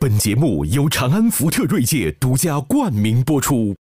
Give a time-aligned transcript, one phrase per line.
[0.00, 3.76] 本节目由长安福特锐界独家冠名播出。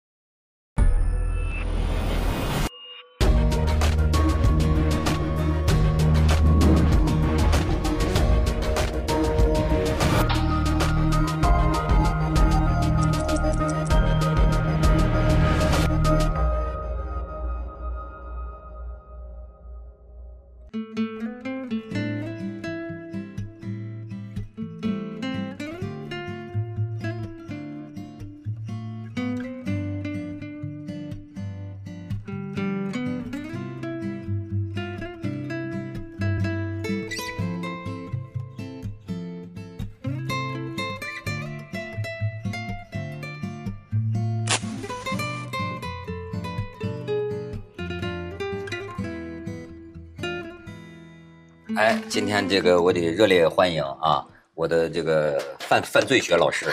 [52.09, 56.67] 今天这个我得热烈欢迎啊，我的这个犯犯罪学老师，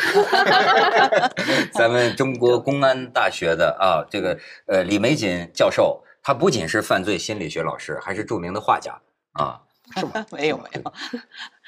[1.74, 8.98] 咱们中国公安大学的啊，这个呃李玫瑾教授，他不仅是犯罪心理学老师，还是著名的画家
[9.34, 9.62] 啊。
[9.98, 10.26] 是吗？
[10.32, 10.94] 没 有没有，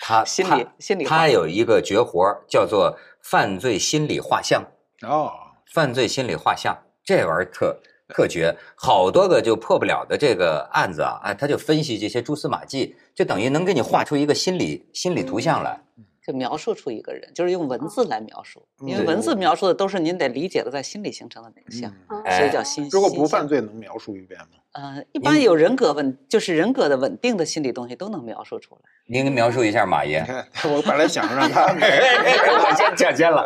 [0.02, 4.64] 他心理心理他有一个绝活叫做犯罪心理画像
[5.02, 5.30] 哦，
[5.72, 7.78] 犯罪心理画像这玩意儿特。
[8.10, 15.82] 特绝，好多个就破不了的这个案子啊，哎，他就分析这些蛛丝马迹，就等于能给你画出一个心理心理图像来，
[16.24, 22.88] 就描述出一个人，就是用文字来描述，因为文字描述的都是您得理解的在心里形成的那个像，所以叫心。
[22.92, 24.60] 如果不犯罪，能描述一遍吗？
[24.78, 28.82] 呃，一般有人格稳，就是人格的稳定的心理东西都能描述出来。
[29.08, 30.24] 您描述一下马爷。
[30.72, 33.44] 我本来想让他， 我先抢先了。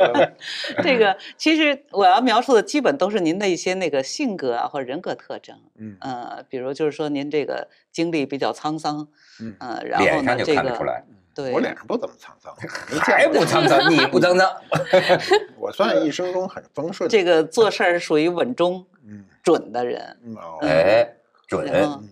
[0.82, 5.54] 这个其实我要描述的基本都是您的一些那个性格啊或者人格特征。
[5.76, 9.06] 嗯呃，比如就是说您这个经历比较沧桑。
[9.42, 11.04] 嗯呃，然后呢这个
[11.34, 12.54] 对，我脸上不怎么沧桑，
[13.02, 14.50] 还不沧桑，你不沧桑。
[15.58, 17.10] 我算一生中很丰顺。
[17.10, 18.86] 这个做事儿属于稳中。
[19.06, 19.26] 嗯。
[19.44, 20.18] 准的人，
[20.62, 21.16] 哎，
[21.46, 21.64] 准，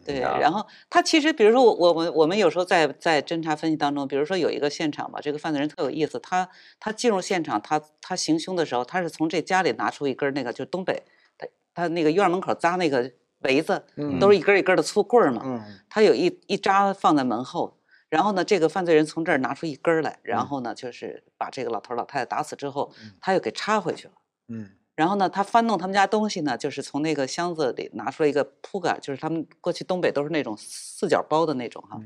[0.05, 0.21] 对。
[0.21, 6.47] 然后他其实，比如说我我们我们有时候在在侦查分析当中，比如说有一个现场吧，这个犯罪人特有意思，他
[6.79, 11.03] 他进入现场，他他行凶的时候，他是从这家里拿出一根那个，就东北，
[11.39, 13.11] 他他那个院门口扎那个
[13.41, 13.83] 围子，
[14.21, 15.43] 都是一根一根的粗棍儿嘛，
[15.89, 17.79] 他有一一扎放在门后，
[18.11, 24.15] 然后呢，这个犯罪人从这儿拿出一根来，然后呢，就是把这个老头老太太打死之后，他又给插回去了，
[24.49, 24.73] 嗯。
[24.95, 31.99] 然后呢，他翻弄他们家东西呢，就是从那个箱子里拿出来一个铺盖，就是他们过去东北都是那种四角包的那种哈。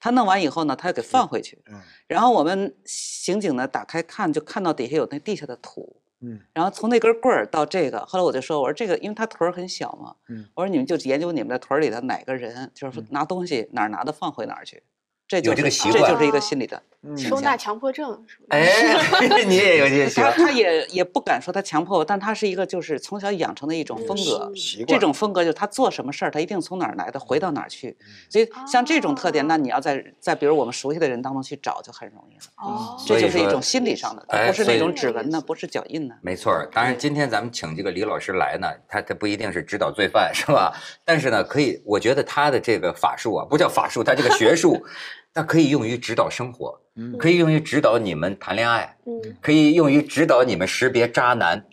[0.00, 1.62] 他弄完以后呢，他又给放回去。
[1.70, 1.80] 嗯。
[2.08, 6.00] 然后我们刑警呢打开看，就看到底下有那地下的土。
[6.20, 6.40] 嗯。
[6.52, 10.16] 然后从那根棍儿到这个，后来我就说，我说这个，因为他腿儿很小嘛。
[10.28, 10.48] 嗯。
[10.54, 14.82] 我说你们就研究你们的腿儿里的哪个人，就是拿东西哪儿拿的放回哪儿去。
[15.40, 16.82] 这有这个习惯，这就是一个心理的
[17.16, 18.22] 收纳强迫症。
[18.48, 18.66] 哎，
[19.46, 20.20] 你也有这些。
[20.20, 24.52] 他他也也不敢说他强迫，但他是一个就是从小养成的一种风格。
[24.86, 27.96] 这种风格就是他做什么事儿，他一定从哪儿来的，回到哪儿去。
[28.28, 32.42] 所以像这种特点，那你要在在比如我们熟悉的人当中去找，就很容易了。
[32.56, 36.14] 哦，这就是一种心理上的，不是那种指纹呢，不是脚印呢。
[36.20, 40.72] 没错，当然今天咱们请这个李老师来呢，他他不一定是指导罪犯，是吧？
[41.06, 44.78] 但是呢，可以，我觉得他的这个法术啊，不叫法术，他这个学术。
[45.34, 46.78] 那可以用于指导生活，
[47.18, 48.96] 可以用于指导你们谈恋爱，
[49.40, 51.64] 可以用于指导你们识别渣男，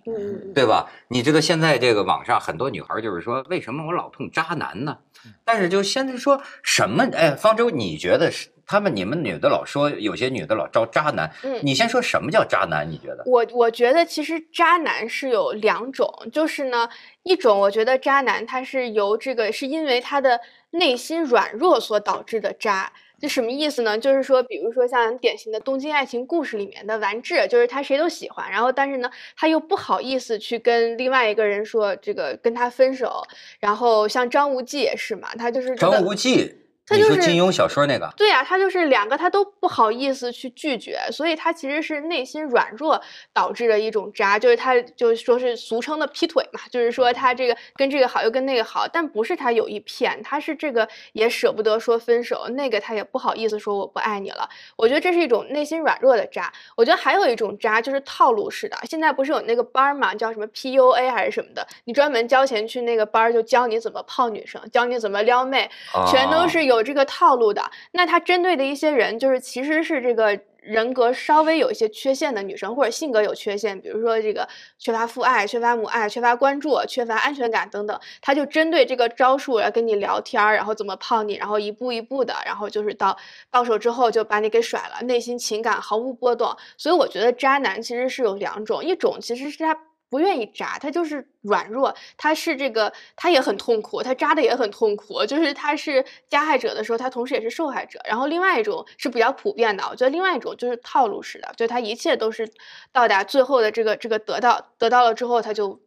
[0.56, 0.90] 对吧？
[1.09, 4.98] 你知道现在这个网上很多女孩就是说，为什么我老碰渣男呢？
[5.44, 7.03] 但是就现在说什么？
[7.12, 11.30] 哎，方舟，你觉得是他们你们女的老说有些女的老招渣男，
[11.62, 12.90] 你先说什么叫渣男？
[12.90, 13.24] 你觉得？
[13.25, 16.88] 我我觉得其实渣男是有两种，就是呢，
[17.24, 20.40] 一种我觉得渣男他是由这个是因为他的
[20.72, 22.94] 内心软弱所导致的渣。
[23.19, 23.97] 这什么意思呢？
[23.97, 33.24] 就是说，比如说像典型的《东京爱情故事》里面的完治，就是他谁都喜欢，然后但是呢，他又不好意思去跟另外一个人说这个跟他分手。
[33.59, 36.56] 然后像张无忌也是嘛，他就是张无忌。
[36.95, 38.12] 你说金庸小说那个？
[38.18, 43.01] 对呀，他就是两个，他都不好意思去拒绝，所以他其实是内心软弱
[43.33, 54.50] 导致的一种渣，就是他就说是俗称的劈腿嘛，就是说他这个跟这个好又跟那个好，但不是他有意骗，他是这个也舍不得说分手，那个他也不好意思说我不爱你了。
[54.75, 56.51] 我觉得这是一种内心软弱的渣。
[56.75, 65.69] 我觉得还有一种渣就是套路式的，现在不是有那个班嘛，叫什么 PUA 还是什么的，你专门交钱去那个班就教你怎么泡女生，教你怎么撩妹，
[66.09, 66.79] 全都是有。
[66.80, 74.48] 有这个套路的，那他针对的一些人，就是其实是这个人格稍微有一些缺陷的女生，或者性格有缺陷，比如说这个
[74.78, 83.18] 缺乏父爱、缺乏母爱、缺乏关注、缺乏安全感等等，他就针对这个招数来跟你聊天，然后怎么泡你，然后一步一步的，然后就是到
[83.52, 86.56] 到手之后就把你给甩了，内心情感毫无波动。
[86.78, 89.78] 所以我觉得渣男其实是有两种，一种其实是他。
[90.09, 98.00] 不愿意扎，他就是软弱，他是这个，他也很痛苦，他扎的也很痛苦，就是他是加害者的时候，他同时也是受害者。
[98.06, 102.51] 然后另外一种是比较普遍的，我觉得另外一种就是套路式的，就他一切都是
[102.91, 105.79] 到达最后的这个这个得到，得到了之后他就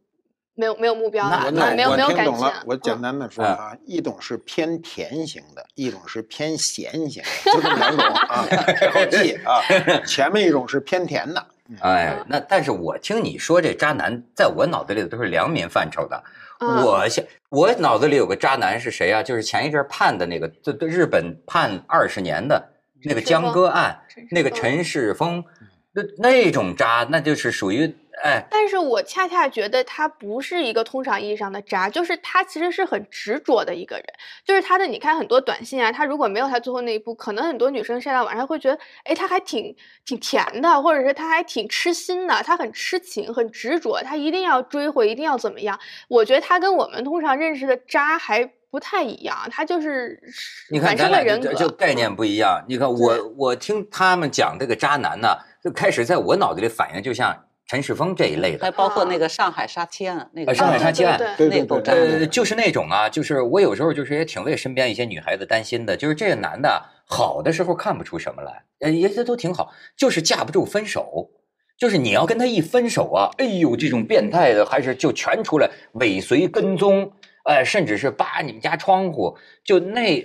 [0.54, 2.62] 没有没有目标了，那没有没有感情听懂了。。
[2.66, 8.46] 我简嗯单的说啊，一种是偏甜型的，一种是偏咸型的，就这么两种 啊，
[9.10, 9.60] 记啊。
[10.06, 11.46] 前面一种是偏甜的，
[11.80, 16.22] 哎，那但是我听你说这渣男，在我脑子里都是良民范畴的。
[16.60, 19.20] 嗯我现我脑子里有个渣男是谁啊？
[19.20, 22.72] 就是前一阵判的那个，对对日本判二十年的
[23.04, 24.00] 那个江歌案，
[24.30, 25.44] 那个陈世峰，
[25.92, 34.04] 那那种渣，那就是属于哎，但是我恰恰觉得他不是一个通常意义上的渣，就是他其实是很执着的一个人。
[34.44, 39.74] 就是他的，你看很多短信啊，他如果没有他最后那一步，可能很多女生晒到晚上会觉得，哎，他还挺
[40.04, 45.78] 挺甜的，或者是他还挺痴心的，他很痴情，很执着，他一定要追回，一定要怎么样？
[46.08, 50.22] 我觉得他跟我们通常认识的渣还不太一样，他就是
[50.70, 52.64] 你看反咱俩就生的人格，就概念不一样。
[52.68, 57.36] 你看我我听他们讲这个渣男呢，就开始在我脑子里反应就像
[57.72, 58.70] 陈世峰这一类的还。
[58.70, 71.30] 包括那个上海杀妻案，那个呃上海杀妻案对对对对呃，就是那种啊，就是我有时候就是也挺为身边一些女孩子担心的，就是这个男的啊好的时候看不出什么来，呃，也这都挺好，就是架不住分手，
[71.78, 77.10] 就是你要跟他一分手啊，哎呦，这种变态的还是就全出来尾随跟踪，
[77.44, 80.22] 哎，甚至是扒你们家窗户，就那，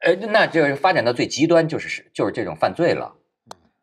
[0.00, 3.14] 呃，那就是发展到最极端，就是就是这种犯罪了。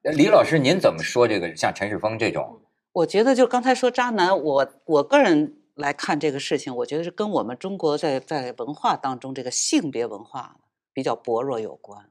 [0.04, 2.60] 呃李老师，您怎么说这个像陈世峰这种？
[2.96, 10.56] 我觉得就刚才说渣男，我我个人来看这个事情，我觉得是跟我们中国在在文化当中这个性别文化
[10.94, 12.10] 比较薄弱有关。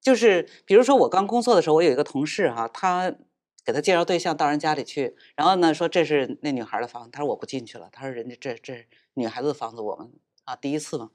[0.00, 3.14] 就是比如说我刚工作的时候，我有一个同事哈、他
[3.64, 10.10] 给他介绍对象到人家里去，然后呢说这是那女孩的房子，他说我不进去了，他说人家这这女孩子的房子，我们
[10.44, 11.10] 啊第一次嘛。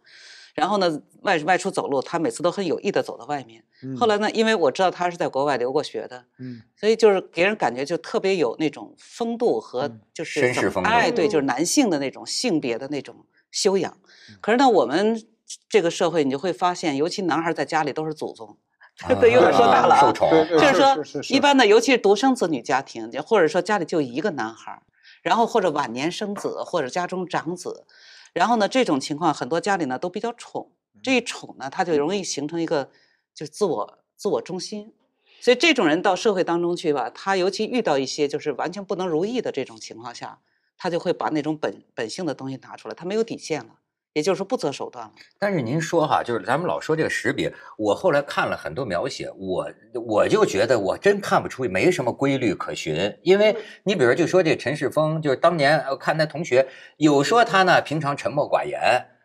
[0.54, 3.64] 然后呢，外外出走路，他每次都很有意的走到外面。
[3.98, 13.98] 后来呢，因为我知道他是在国外留过学的，嗯，所以就是给人感觉就特别有那种风度和嗯就是怎绅士风度哎，对，就是嗯男性的那种性别的那种修养。
[14.40, 15.22] 可是呢，我们
[15.68, 18.58] 这个社会你就会发现，尤其男孩在家里都是祖宗，
[19.20, 20.02] 这有点说大了啊。
[20.02, 24.84] 受宠，就是说一般的，尤其是独生子女家庭，或者说家里就一个男孩儿，
[25.24, 27.86] 然后或者晚年生子，或者家中长子，
[28.34, 30.72] 然后呢，这种情况很多家里呢都比较宠，
[31.04, 32.90] 这一宠呢，他就容易形成一个
[33.34, 34.94] 就是自我自我中心，
[35.42, 40.40] 所以这种人到社会当中去吧，他尤其遇到一些就是完全不能如意的这种情况下，
[40.78, 43.80] 他就会把那种本本性的东西拿出来，他没有底线了，
[44.14, 45.12] 也就是说不择手段了。
[45.40, 49.72] 但是您说哈，就是咱们老说这个识别，我后来看了很多描写，我
[50.06, 56.68] 我就觉得我真看不出没什么规律可循，因为你比如就说这陈世峰，就是当年呃看他同学，
[56.98, 58.80] 有说他呢平常沉默寡言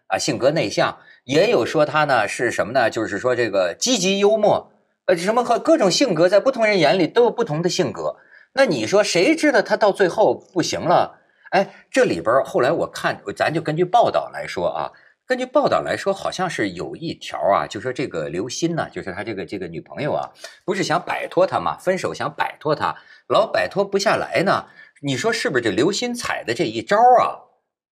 [0.09, 2.89] 啊，性格内向，也有说他呢是什么呢？
[2.89, 4.71] 就是说这个积极幽默，
[5.07, 8.17] 呃什么和各种性格在不同人眼里都有不同的性格。
[8.53, 11.19] 那你说谁知道他到最后不行了？
[11.51, 14.93] 哎，这里边后来我看，咱就根据报道来说啊，
[15.27, 20.31] 根据报道来说，好像是有一条啊，就说这个刘鑫呢，就是他这个这个女朋友啊，
[20.65, 22.97] 不是想摆脱他嘛，分手想摆脱他，
[23.29, 24.67] 老摆脱不下来呢。
[25.03, 27.39] 你说是不是这刘鑫踩的这一招啊，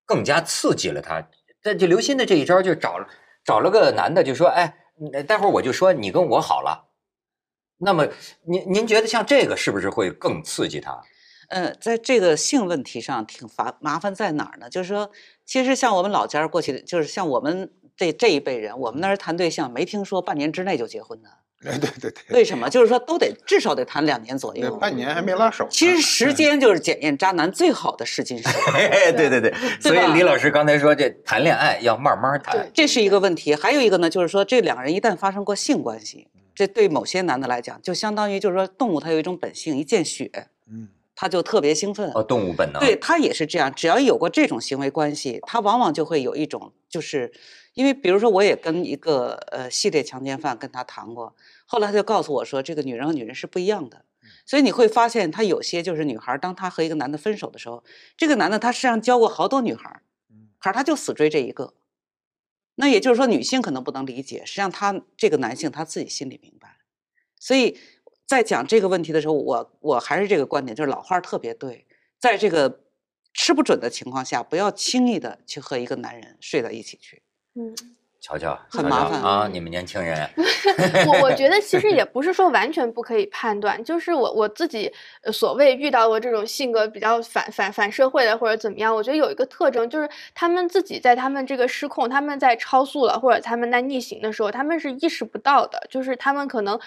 [0.07, 1.29] 更加刺激了他？
[1.61, 3.07] 这这刘鑫的这一招就找
[3.45, 4.75] 找了个男的，就说，哎，
[5.27, 6.89] 待会儿我就说你跟我好了。
[7.79, 8.07] 那么
[8.47, 11.03] 您您觉得像这个是不是会更刺激他？
[11.49, 14.69] 呃，在这个性问题上挺烦麻烦在哪儿呢？
[14.71, 15.11] 就是说，
[15.45, 21.29] 其实像我们老家过去的，就是像我们这这一辈人，我们那儿谈对象没听说半年之内就结婚的。
[21.67, 22.69] 哎，对对对，为什么？
[22.69, 24.77] 就是说都得至少得谈两年左那右。
[24.77, 25.67] 半年还没拉手。
[25.71, 28.45] 其实时间就是检验渣男最好的试金石，
[28.77, 32.71] 哎，对对对，所以李老师刚才说，这谈恋爱要慢慢谈。
[32.75, 33.55] 这是一个问题。
[33.55, 40.31] 还有一个呢，就是说这两个人一旦发生过性关系，这对某些男的来讲，就相当于就是说动物它有一种本性，一见血
[40.71, 42.11] 嗯，它就特别兴奋。
[42.15, 42.81] 哦，动物本能。
[42.81, 47.33] 对，他也是这样，只要有过这种行为关系，他往往就会有一种，就是
[47.75, 51.35] 因为比如说，我也跟一个呃系列强奸犯跟他谈过，
[51.67, 54.05] 后来他就告诉我说，这个女人和女人是不一样的，
[54.45, 57.85] 所以你会发现，他有些就是女孩，当她和一个男的分手的时候，
[58.17, 60.03] 这个男的他实际上交过好多女孩，
[60.59, 61.75] 可是他就死追这一个。
[62.77, 66.79] 那也就是说，女性可能不能理解，实际上他这个男性他自己心里明白，
[67.39, 67.79] 所以
[68.35, 71.87] 在讲这个问题的时候，我我还是这个观点，就是老话特别对，
[72.19, 72.81] 在这个
[73.33, 77.23] 吃不准的情况下，不要轻易的去和一个男人睡到一起去。
[77.55, 77.75] 嗯。
[78.25, 79.47] 瞧瞧，很麻烦啊！
[79.53, 80.27] 你们年轻人，
[81.07, 84.91] 我我觉得其实也不是说完全不可以判断，就是我我自己
[85.23, 96.81] 呃所谓遇到过这种性格比较反反反社会的或者怎么样，我觉得有一个特征就是他们自己在他们这个失控，他们在超速了或者他们在逆行的时候，他们是意识不到的，就是他们可能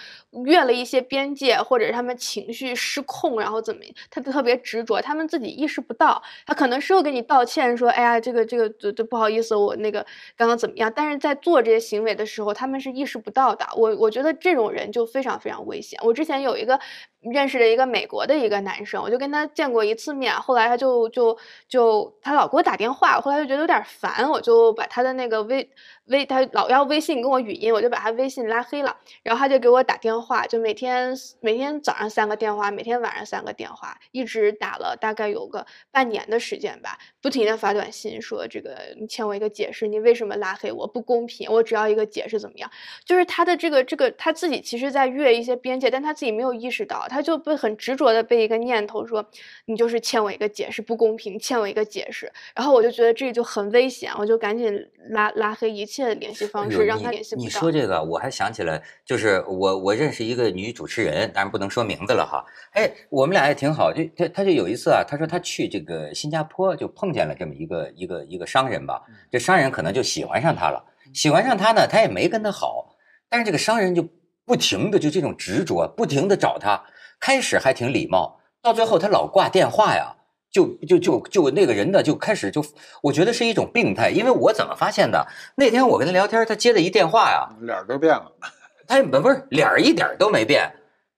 [0.44, 3.80] 越了一些边界，或者是他们情绪失控，然后怎么
[4.10, 10.04] 他特别执着，他们自己意识不到，他可能事后给你道歉说，哎呀这个这个这这不好意思，我那个
[10.36, 13.66] 刚刚怎么样，但是在在做这些行为的时候，他们是意识不到的。
[13.76, 15.98] 我我觉得这种人就非常非常危险。
[16.02, 16.80] 我之前有一个
[17.20, 21.36] 认识了一个美国的一个男生，我就跟他见过一次面，后来他就就
[21.68, 25.68] 就他老给我打电话，后来就觉得有点烦，我就把他的那个微
[26.06, 28.96] 微他老要微信跟我语音，我就把他微信拉黑了。
[29.22, 42.70] 然后他就给我打电话，就每天每天早上三个电话，每天晚上三个电话，一直打了大概有个半年的时间吧，不停的发短信说这个你欠我一个解释，你为什么拉黑我不公平，我只要一个解释怎么样？
[43.04, 49.24] 就是他的这个这个他自己其实在越一些边界，但他自己没有意识到，他就被很执着的被一个念头说
[49.66, 52.30] 你就是欠我一个解释不公平，欠我一个解释。
[52.54, 54.78] 然后我就觉得这就很危险，我就赶紧
[55.10, 57.48] 拉拉黑一切的联系方式，让他你你联系不到。
[57.48, 62.44] 说这个，我还想起来，就是我我认识一个女主持人，当然不能说名字了哈。
[62.72, 70.84] 哎，我们俩也挺好，就他他就有一次啊，他说他去这个新加坡就碰见了这么一个一个一个商人吧，这商人可能就喜欢上他了，
[71.14, 72.96] 喜欢上他呢，他也没跟他好，
[73.28, 74.06] 但是这个商人就
[74.44, 76.82] 不停的就这种执着，不停的找他，
[77.20, 80.14] 开始还挺礼貌，到最后他老挂电话呀。
[80.50, 82.64] 就就就就那个人呢，就开始就，
[83.02, 85.26] 我觉得是一种病态，因为我怎么发现的？
[85.56, 88.32] 那天我跟他聊天，他接了一电话呀，脸都变了。
[88.88, 90.72] 他也不不是脸一点都没变，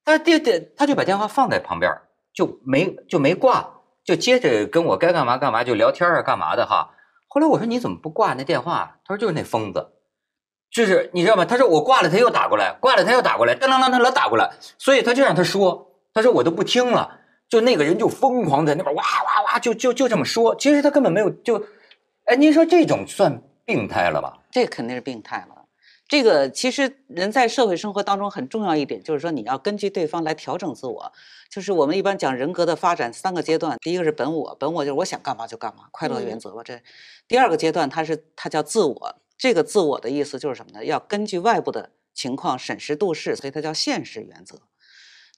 [0.04, 1.92] 他电电他就把电话放在旁边，
[2.34, 3.70] 就没就没挂，
[4.04, 6.90] 就接着跟我该干嘛干嘛就聊天啊干嘛的哈。
[7.28, 8.96] 后来我说你怎么不挂那电话？
[9.04, 9.92] 他说就是那疯子，
[10.72, 11.44] 就是你知道吗？
[11.44, 21.64] 他说我挂了他又打过来，挂了他又打过来，当当当他老打过来，所以他就让他说，他说我都不听了，就那个人就疯狂在那边哇哇哇就就就这么说，其实他根本没有就，
[22.24, 24.38] 哎，您说这种算病态了吧？
[24.50, 25.56] 这肯定是病态了。
[26.08, 31.12] 这个其实人在社会生活当中很重要一点，就是说你要根据对方来调整自我。
[31.48, 36.62] 就是我们一般讲人格的发展三个阶段，第一个是本我，本我就是我想干嘛就干嘛，快乐原则吧。
[36.64, 36.80] 这
[37.28, 39.16] 第二个阶段，它是它叫自我。
[39.38, 40.84] 这个自我的意思就是什么呢？
[40.84, 44.58] 要根据外部的情况审时度势，所以它叫现实原则。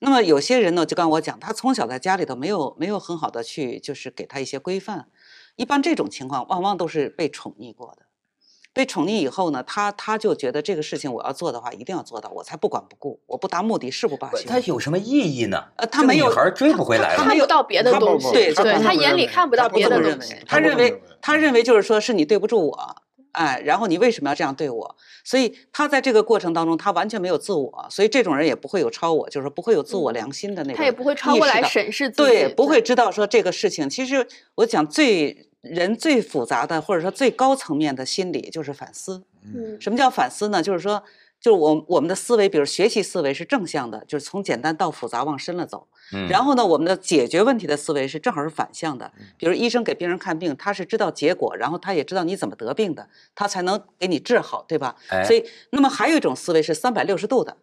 [0.05, 5.07] 那么有些人呢，就刚我讲，他从小在家里头没有没有很好的去就是给他一些规范，
[5.55, 8.03] 一般这种情况往往都是被宠溺过的。
[8.75, 14.43] 被宠溺以后呢，他他就觉得这个事情我要做的话，一定要做到，我才不管不顾，我不达目的誓不罢休。
[14.49, 15.63] 他有什么意义呢？
[15.77, 17.25] 呃他没有孩追不回来了。
[17.25, 20.35] 没有看不到别的东西，对对他眼里看不到别的东西。
[20.47, 22.97] 他认为他认为就是说是你对不住我，
[23.33, 24.97] 哎，然后你为什么要这样对我？
[25.25, 33.89] 所以他在这个过程当中，他完全没有自我，所以这种人也不会有超我，就是说不会有自我嗯良心的那种意识的，他也不会超过来审视自己，对，不会知道说这个事情。
[33.89, 39.23] 其实我讲最人最复杂的，或者说最高层面的心理就是反思。
[39.45, 40.63] 嗯什么叫反思呢？
[40.63, 41.03] 就是说，
[41.43, 45.89] 就是我我们的思维，比如学习思维是正向的，就是从简单到复杂往深了走。
[46.15, 49.11] 嗯然后呢，我们的解决问题的思维是正好是反向的。
[49.37, 54.95] 比如医生给病人看病，他是知道结果，然后他也知道你怎么得病的，他才能给你治好，对吧？
[55.09, 57.57] 哎所以，那么还有一种思维是三百六十度的。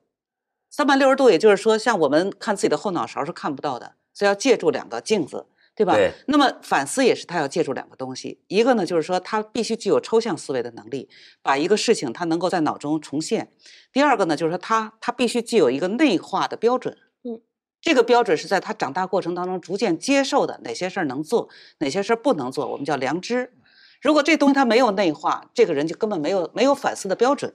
[0.69, 5.45] 三百六十度，也就是说，像我们看自己的后脑勺是看不到的，所以要借助两个镜子，
[5.79, 5.93] 对吧？
[5.93, 11.07] 对那么反思也是他要借助两个东西，一个呢就是说他必须具有抽象思维的能力，
[11.41, 13.45] 把一个事情他能够在脑中重现；
[13.93, 16.97] 第二个呢就是说他他必须具有一个内化的标准。
[17.23, 17.39] 嗯，
[17.79, 23.53] 这个标准是在他长大过程当中逐渐接受的，哪些事儿能做，哪些事儿不能做，我们叫良知。
[24.01, 27.53] 如果这东西他没有内化，这个人就根本没有没有反思的标准。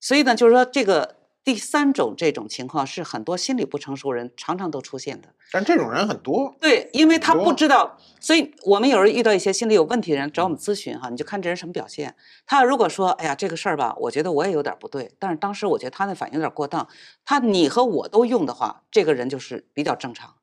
[0.00, 5.28] 所以呢，就是说这个第三种这种情况是很多心理不成熟人常常都出现的。
[5.50, 6.54] 但这种人很多。
[6.60, 12.14] 对，因为他不知道，所以我们有时候遇到一些心理有问题的人找我们咨询哈，你就看这人什么表现。
[12.46, 16.86] 他如果说，哎呀，这个事儿吧，我觉得我也有点儿不对，但是当时我觉得他那反应有点过当，
[17.24, 20.34] 他你和我都用的话，这个人就是比较正常。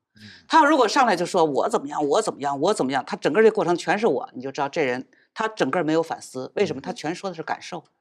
[0.46, 6.80] 他如果上来就说我怎么样，我怎么样，我怎么样，他整个这过程全是我，你就知道这人他整个没有反思，为什么？
[6.82, 7.78] 他全说的是感受。
[7.78, 7.99] 嗯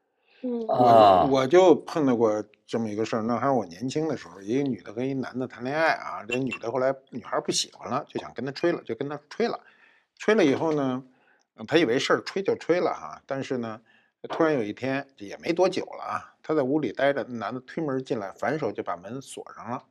[0.68, 1.24] 啊。
[1.24, 9.60] 我我就碰到过这么一个事儿，那还是我年轻的时候，一个女的跟一男的谈恋爱啊，这女的后来女孩不喜欢了，就想跟他吹了，就跟他吹了，
[10.18, 11.04] 吹了以后呢，
[11.56, 13.82] 呃他以为事儿吹就吹了哈，但是呢，
[14.30, 19.84] 突然有一天也没多久了啊，他在屋里待着，那男的推门进来，反手就把门锁上了，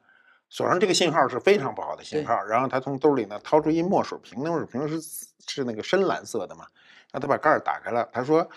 [0.49, 2.43] 锁上这个信号是非常不好的信号。
[2.45, 5.01] 然后他从兜里呢掏出一墨水瓶，那墨水瓶是
[5.47, 6.67] 是那个深蓝色的嘛，
[7.11, 8.49] 然后他把盖儿打开了，他说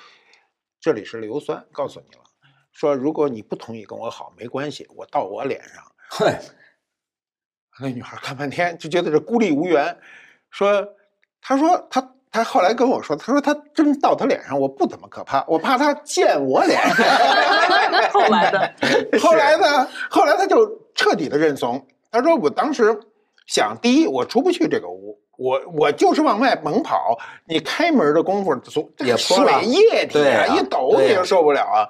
[0.81, 2.23] 这里是硫酸，告诉你了，
[2.71, 5.83] 说如果你不同意跟我好没关系，我到我脸上。
[6.09, 6.35] 嘿，
[7.79, 9.95] 那女孩看半天就觉得这孤立无援，
[10.49, 10.83] 说，
[11.39, 16.81] 她说她她后来跟我说，她说她真到她脸上，我不怎么可怕，我怕她溅我脸。
[18.11, 18.75] 后来的，
[19.21, 21.87] 后来呢，后来她就彻底的认怂。
[22.09, 22.99] 她说我当时
[23.45, 31.89] 想，第一我出不去这个屋，我我就是往外猛跑，你开门的功夫，从这也个水液体对啊一抖你就受不了啊。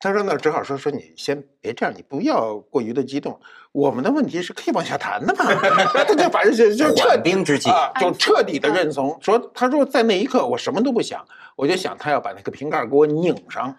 [0.00, 3.36] 他说：“那只好说说你先别这样，你不要过于的激动。
[3.72, 5.44] 我们的问题是可以往下谈的嘛。
[5.92, 7.68] ”他就反正就就彻缓兵之计。
[7.68, 9.18] 啊，就彻底的认怂。
[9.20, 11.24] 说他说在那一刻我什么都不想，
[11.56, 13.76] 我就想他要把那个瓶盖给我拧上，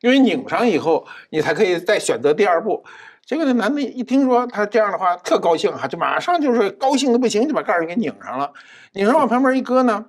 [0.00, 2.84] 因为拧上以后你才可以再选择第二步。
[3.24, 8.52] 结果那男的一听说他这样的话，特高兴哈，就马上就是高兴的不行，就把盖儿给拧上了。
[8.92, 10.04] 拧上往旁边一搁呢，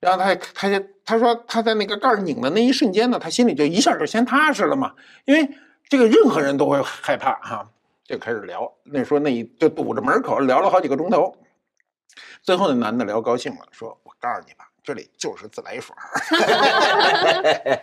[0.00, 5.48] 然后他他就他说他在那个盖儿拧的那一瞬间呢，他心里就一下就先踏实了嘛，因为
[5.88, 7.68] 这个任何人都会害怕哈。
[8.04, 11.34] 就开始聊，那时候那一就堵着门口聊了好几个钟头，
[12.42, 16.02] 最后那男的聊高兴了，说：“我告诉你吧，这里就是自来水儿。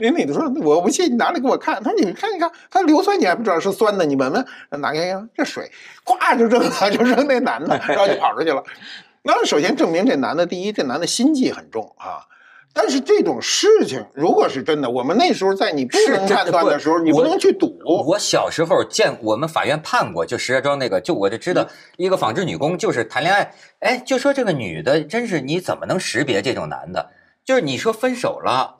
[0.00, 4.44] 那女的说：“我不信，你拿来给我看。”他说：“你看一看，它硫酸你还不知道是酸的，你闻闻。”
[4.80, 5.70] 拿开呀，这水
[6.02, 8.62] 呱就扔了， 就扔那男的，然后就跑出去了。
[9.22, 12.26] 那首先证明这男的，第一，这男的心计很重啊。
[12.76, 17.78] 但是这种事情如果是真的，我们那时候在你不能判断的时候，你不能去赌。
[17.84, 21.66] 我小时候见我们法院判过，就石家庄那个，就我就知道
[21.96, 27.10] 一个纺织女工就是谈恋爱，哎，就说这个女的真是你怎么能识别这种男的？
[27.44, 28.78] 就是你说分手了，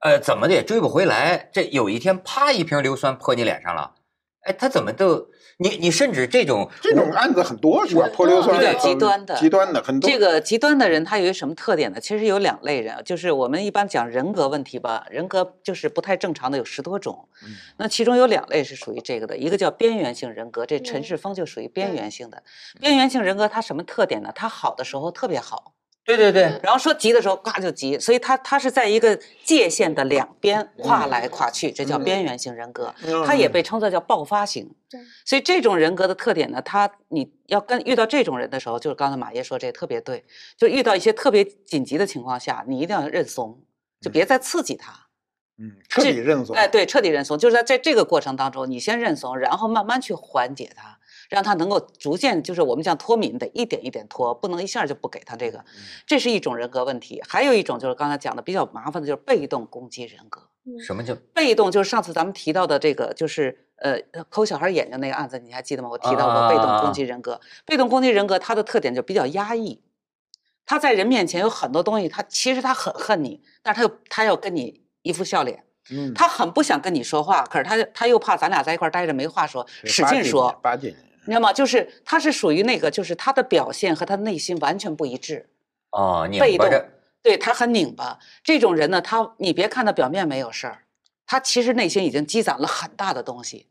[0.00, 3.92] 呃，怎么的也追不回来，这有一天啪一瓶硫酸泼你脸上了，
[4.40, 8.08] 哎，他怎么都你你甚至这种这种案子很多是吧？
[8.12, 10.10] 泼硫酸比较的极端的极端的很多。
[10.10, 11.98] 这个极端的人，他有一个什么特点呢？
[11.98, 22.42] 其实有两类人，就是我们一般讲人格问题吧，人格就是不太正常的有十多种，嗯那其中有两类是属于这个的，一个叫边缘性人格，这陈嗯世峰就属于边缘性的。
[22.78, 24.30] 边缘性人格他什么特点呢？
[24.34, 25.72] 他好的时候特别好，
[26.06, 32.94] 对对对，然后说急的时候呱就急，所以他他是在一个界限的两边跨来跨去，这叫边缘型人格。
[33.26, 34.72] 他也被称作叫爆发型。
[34.88, 40.24] 对，所以这种人格的特点呢，他你要跟遇到这种人的时候，就是刚才马爷说这特别对，
[40.56, 43.60] 就遇到一些特别紧急的情况下，你一定要认怂，
[44.00, 44.92] 就别再刺激他。
[45.58, 46.54] 嗯，彻底认怂。
[46.54, 50.95] 哎，对，彻底认怂，就是在在这个过程当中，你先认怂，然后慢慢去缓解他，
[51.28, 55.64] 让他能够逐渐，就是我们讲脱敏得一点一点脱，不能一下就不给他这个，
[56.06, 57.22] 这是一种人格问题。
[57.26, 60.42] 还有一种就是刚才讲的比较麻烦的，就是被动攻击人格。
[60.84, 63.96] 什么叫被动就是上次咱们提到的这个，就是呃
[64.28, 65.88] 抠小孩眼睛那个案子，你还记得吗？
[65.88, 67.40] 我提到过被动攻击人格。
[67.64, 69.80] 被动攻击人格它的特点就比较压抑，
[70.64, 80.96] 他在人面前有很多东西，他其实他很恨你，但是他又他要跟你一副笑脸，嗯，他很不想跟你说话，可是他他又怕咱俩在一块儿待着没话说，使劲说，巴结你。
[81.26, 81.52] 你知道吗？
[81.52, 85.48] 就是他是属于那个，就是他的表现和他内心完全不一致。
[85.90, 86.68] 哦，拧被动，
[87.22, 88.18] 对他很拧巴。
[88.42, 90.84] 这种人呢，他你别看他表面没有事儿，
[91.26, 93.66] 他其实内心已经积攒了很大的东西。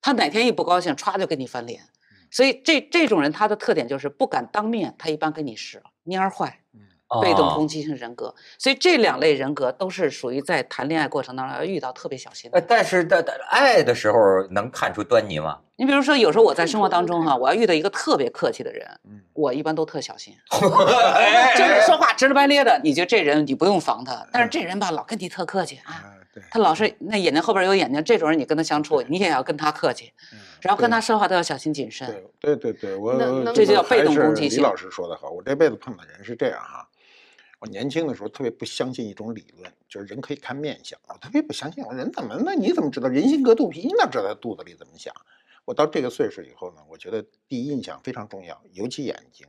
[0.00, 1.82] 他哪天一不高兴，歘就跟你翻脸。
[2.30, 6.63] 所以这这种人他的特点就是不敢当面，他一般跟你使蔫儿坏，
[7.20, 8.34] 被动哦攻击性人格。
[8.58, 12.66] 所以这两类人格都是属于在谈恋爱过程当中要遇到特别小心呃，的。
[12.68, 14.18] 但是在在爱的时候
[14.50, 15.58] 能看出端倪吗？
[15.76, 20.32] 你比如说，有时候我在生活当中哈，我要遇到一个特别客气的人，嗯我一般都特小心。
[20.50, 26.04] 就是 说话直了白咧的，你觉得这人你不用防他，但是这人吧老跟你特客气啊，
[26.48, 32.06] 他老是那眼睛后边有眼睛，这种人你跟他相处，你也要跟他客气，嗯然后跟他说话都要小心谨慎。
[32.40, 36.83] 对对对对，我我能能这就叫被动攻击性李老师说的好，我这辈子碰的人是这样哈。
[37.60, 40.98] 我年轻的时候特别不相信一种理论，就是人可以看面相。
[41.08, 42.36] 我特别不相信，我说人怎么？
[42.44, 43.80] 那你怎么知道人心隔肚皮？
[43.86, 45.14] 你哪知道他肚子里怎么想？
[45.64, 49.46] 我到这个岁数以后呢，我觉得第一印象非常重要，尤其眼睛，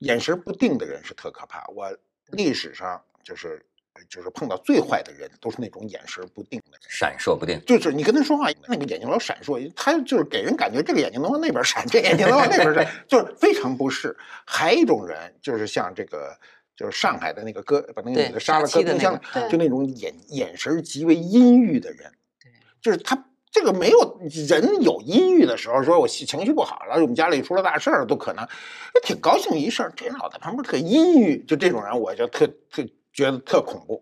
[0.00, 1.64] 眼神不定的人是特可怕。
[1.68, 1.90] 我
[2.32, 3.64] 历史上就是
[4.08, 6.80] 就是碰到最坏的人，都是那种眼神不定的人。
[6.82, 7.58] 闪烁不定。
[7.64, 14.14] 就是你跟他说话，那个眼睛老闪烁，他就是给人感觉这个眼睛能往那边闪，这眼睛能往那边闪， 就是非常不适。
[14.44, 16.38] 还有一种人，就是像这个，
[16.80, 19.18] 就是上海的那个哥，把那个女的杀了，搁冰箱里，
[19.50, 23.22] 就那种眼眼神极为阴郁的人，对，就是他。
[23.52, 28.46] 这个没有人有阴郁的时候，说我情绪不好了，我们家里出了大事儿，都可能
[29.02, 29.92] 挺高兴一事儿。
[29.96, 34.00] 这人老在旁边特阴郁，就这种人，我就特特觉得特恐怖。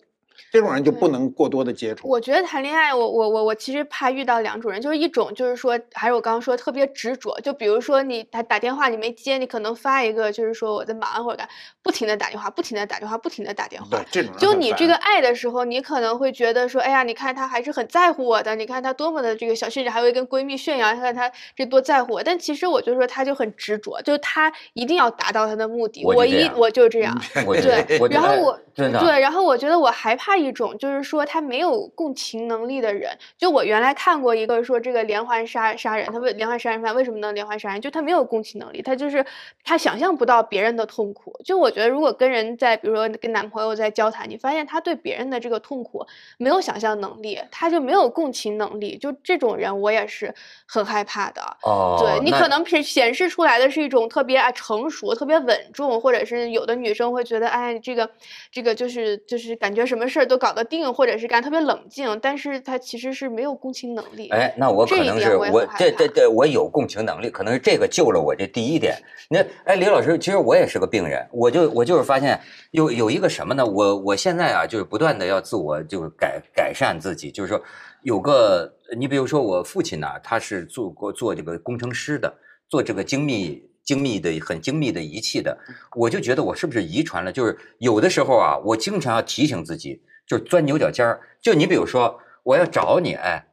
[0.50, 2.08] 这种人就不能过多的接触。
[2.08, 11.48] 我觉得谈恋爱，我我我我其实怕遇到两种人，就是一种就是说，还是我刚刚说特别执着，就比如说你他打电话你没接，你可能发一个就是说我在忙或者干，
[11.82, 22.22] 不停的打电话，不停的打电话，不停的打电话对。，这种就你这个爱的时候，你可能会觉得说，哎呀，你看他还是很在乎我的，你看他多么的这个小，甚至还会跟闺蜜炫耀，看他这多在乎我。
[22.22, 26.04] 但其实我就说他就很执着，就他一定要达到他的目的。
[26.04, 33.10] 我一我就这样对然后我真的对，然后我觉得我还怕一种，就是说他没有共情能力的人。
[33.36, 37.80] 就我原来看过一个说这个连环杀杀人，他为连环杀人犯为什么能连环杀人？
[37.80, 39.24] 就他没有共情能力，他就是
[39.64, 41.34] 他想象不到别人的痛苦。
[41.44, 50.34] 就我觉得，如果跟人在比如说跟男朋友在交谈，你发现他对别人的这个痛苦没有想象能力，他就没有共情能力，就这种人我也是
[50.66, 51.42] 很害怕的。
[51.62, 58.08] 哦，对你可能显显示出来的是一种特别啊成熟、特别稳重，或者是有的女生会觉得，哎，这个
[58.50, 64.28] 这个就是就是感觉什么事儿都搞得定，或者是干特别冷静，但是他其实是没有共情能力。
[64.28, 68.94] 哎，那我可能是我这这这我有共情能力，可能是这个救了我这第一点。
[69.30, 72.38] 那哎，李老师，其实我也是个病人，我就我就是发现
[72.72, 73.64] 有有一个什么呢？
[73.64, 77.60] 我我现在啊，就是不断的要自我就是改改善自己，就是说
[78.02, 82.32] 有个你比如说我父亲呢，他是做过做这个工程师的，
[82.68, 83.66] 做这个精密。
[83.88, 85.56] 精密的很精密的仪器的，
[85.96, 87.32] 我就觉得我是不是遗传了？
[87.32, 91.20] 就是有的时候啊，我经常要提醒自己，就是钻牛角尖儿。
[91.40, 93.46] 就你比如说，我要找你，哎，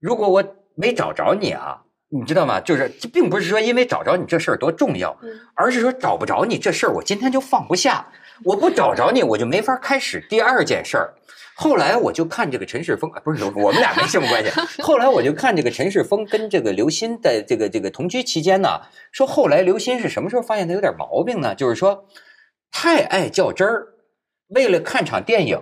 [0.00, 2.60] 如果我没找着你啊，你知道吗？
[2.60, 8.08] 就是这并不是说因为找着你这事儿多重要，嗯而是说找不着你这事儿，我今天就放不下。
[8.44, 11.14] 我不找着你，我就没法开始第二件事儿。
[11.56, 14.50] 后来我就看这个陈世峰，啊不是我们俩没什么关系。
[14.82, 18.80] 后来我就看这个陈世峰跟这个刘鑫的这个这个同居期间呢，
[19.12, 21.54] 说后来刘鑫是什么时候发现他有点毛病呢？
[21.54, 22.06] 就是说
[22.72, 23.86] 太爱较真儿，
[24.48, 25.60] 为了看场电影，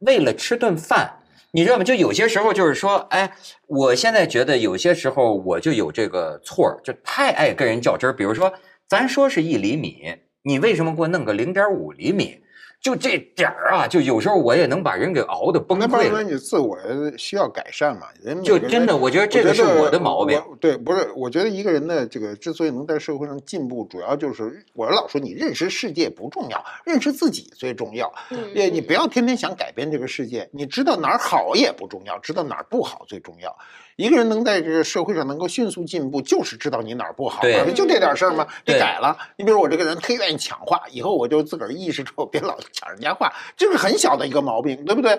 [0.00, 1.20] 为了吃顿饭，
[1.52, 1.84] 你知道吗？
[1.84, 3.32] 就有些时候就是说，哎，
[3.66, 8.12] 我现在觉得有些时候我就有这个错儿，就太爱跟人较真儿。
[8.14, 8.52] 比如说，
[8.88, 12.42] 咱说是一厘米，你为什么给我弄个零点五厘米？
[12.80, 16.22] 就这点儿啊，就有时候我也能把人给熬的崩那不是说。
[16.22, 16.78] 你自我
[17.18, 18.06] 需要改善嘛？
[18.22, 28.12] 人每就真的我觉得这个是我的毛病对，不是，我觉得一个人的这个之所以能在社会上进步，主要就是我老说你认识世界不重要，认识自己最重要。
[28.30, 33.56] 嗯也你不要天天想改变这个世界，你知道哪儿好也不重要，知道哪儿不好最重要。
[33.98, 39.18] 一个人能在这个社会上能够迅速进步，就是知道你哪儿不好对，就这点事儿嘛，对得改了。
[39.36, 45.18] 你比如我这个人特愿意抢话，以后我就自个儿意识着，别老抢人家话，这是很小的一个毛病，对不对？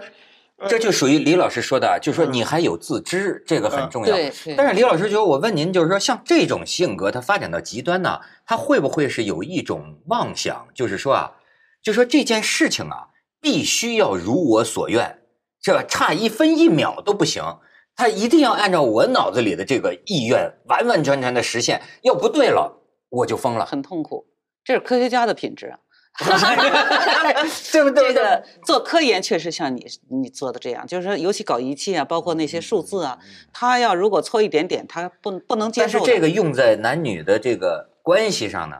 [0.69, 4.15] 这就属于李老师说的，就是说嗯你还有自知，这个很重要。
[4.15, 11.31] 对对但是李老师，觉得我问您，就是说像这种性格，它发展到极端呢，它会不会是有一种妄想，就是说啊，
[11.83, 13.07] 就说这件事情啊，
[13.41, 15.19] 必须要如我所愿，
[15.61, 17.43] 是吧差一分一秒都不行，
[17.99, 24.25] 他一定要按照我脑子里的这个意愿完完全全的实现，要不对了我就疯了，很痛苦，
[24.63, 25.79] 这是科学家的品质啊。
[27.73, 28.13] 对不对？
[28.13, 33.19] 这个做科研确实像你你做的这样，就是说，尤其搞仪器啊，包括那些数字啊，
[33.51, 35.99] 他要如果错一点点，他不不能接受。
[35.99, 38.77] 但是这个用在男女的这个关系上呢，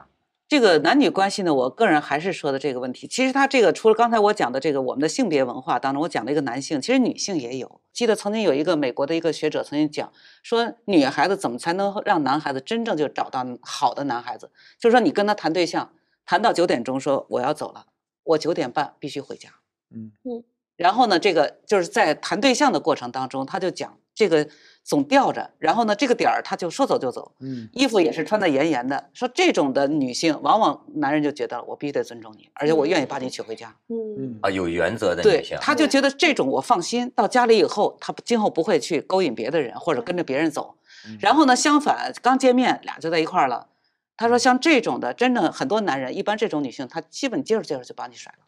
[0.50, 3.06] 这个男女关系呢，我个人还是说的这个问题。
[3.06, 7.80] 其实他这个除了刚才我讲的这个我们的性别文化当中，我讲了一个男性，其实女性也有。
[7.92, 14.50] 记得曾经有一个美国的一个学者曾经讲说，女孩子怎么才能让男孩子真正就找到好的男孩子？
[14.80, 15.92] 就是说你跟他谈对象，
[16.26, 17.86] 谈到九点钟说我要走了，
[18.24, 19.50] 我九点半必须回家。
[19.94, 20.42] 嗯嗯。
[20.74, 24.48] 然后呢，这个就是在谈对象的过程当中，他就讲这个
[24.82, 27.32] 总吊着，然后呢，这个点儿他就说走就走。
[27.40, 29.10] 嗯衣服也是穿的严严的。
[29.12, 33.74] 说这种的女性，往往男人就觉得我必须得尊重你，而且我愿意把你娶回家。
[33.88, 40.74] 嗯嗯啊，有原则的对女性，，他就觉得这种我放心，到家里以后，他今后不会去勾引别的人或者跟着别人走。
[41.20, 43.68] 然后呢，相反，刚见面俩就在一块儿了。
[44.16, 48.44] 他说像这种的，真正很多男人，一般这种女性，她基本接着接着就把你甩了。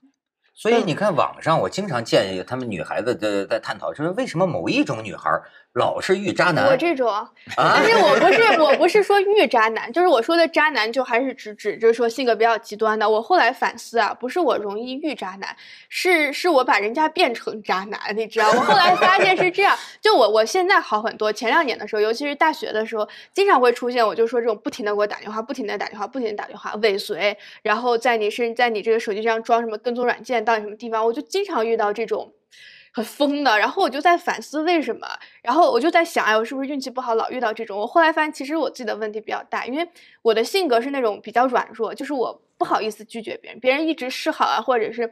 [0.54, 5.30] 所以你看，网上我经常见他们女孩子在在探讨，就是为什么某一种女孩
[5.74, 7.82] 老是遇渣男我这种，啊但？
[7.82, 13.08] 是我不是我不是说遇渣男，就是我说的渣男就还是指指就是说性格比较极端的。
[13.08, 15.56] 我后来反思啊，不是我容易遇渣男，
[15.88, 18.48] 是是我把人家变成渣男，你知道？
[18.50, 21.32] 我后来发现是这样，就我我现在好很多。
[21.32, 32.35] 前两年的时候，尤其是大学的时候，经常会出现，我就说这种不停的给我打电话，不停的打电话，不停的打电话，尾随，然后在你身在你这个手机上装什么跟踪软件，到你什么地方，我就经常遇到这种。
[32.92, 35.09] 很疯的，然后我就在反思为什么，
[35.42, 37.78] 然后我就在想，哎，我是不是运气不好，老遇到这种？
[37.78, 39.88] 我后来发现，其实我自己的问题比较大，因为
[40.20, 45.11] 我的性格是那种比较软弱，就是我不好意思拒绝别人，别人一直示好啊，或者是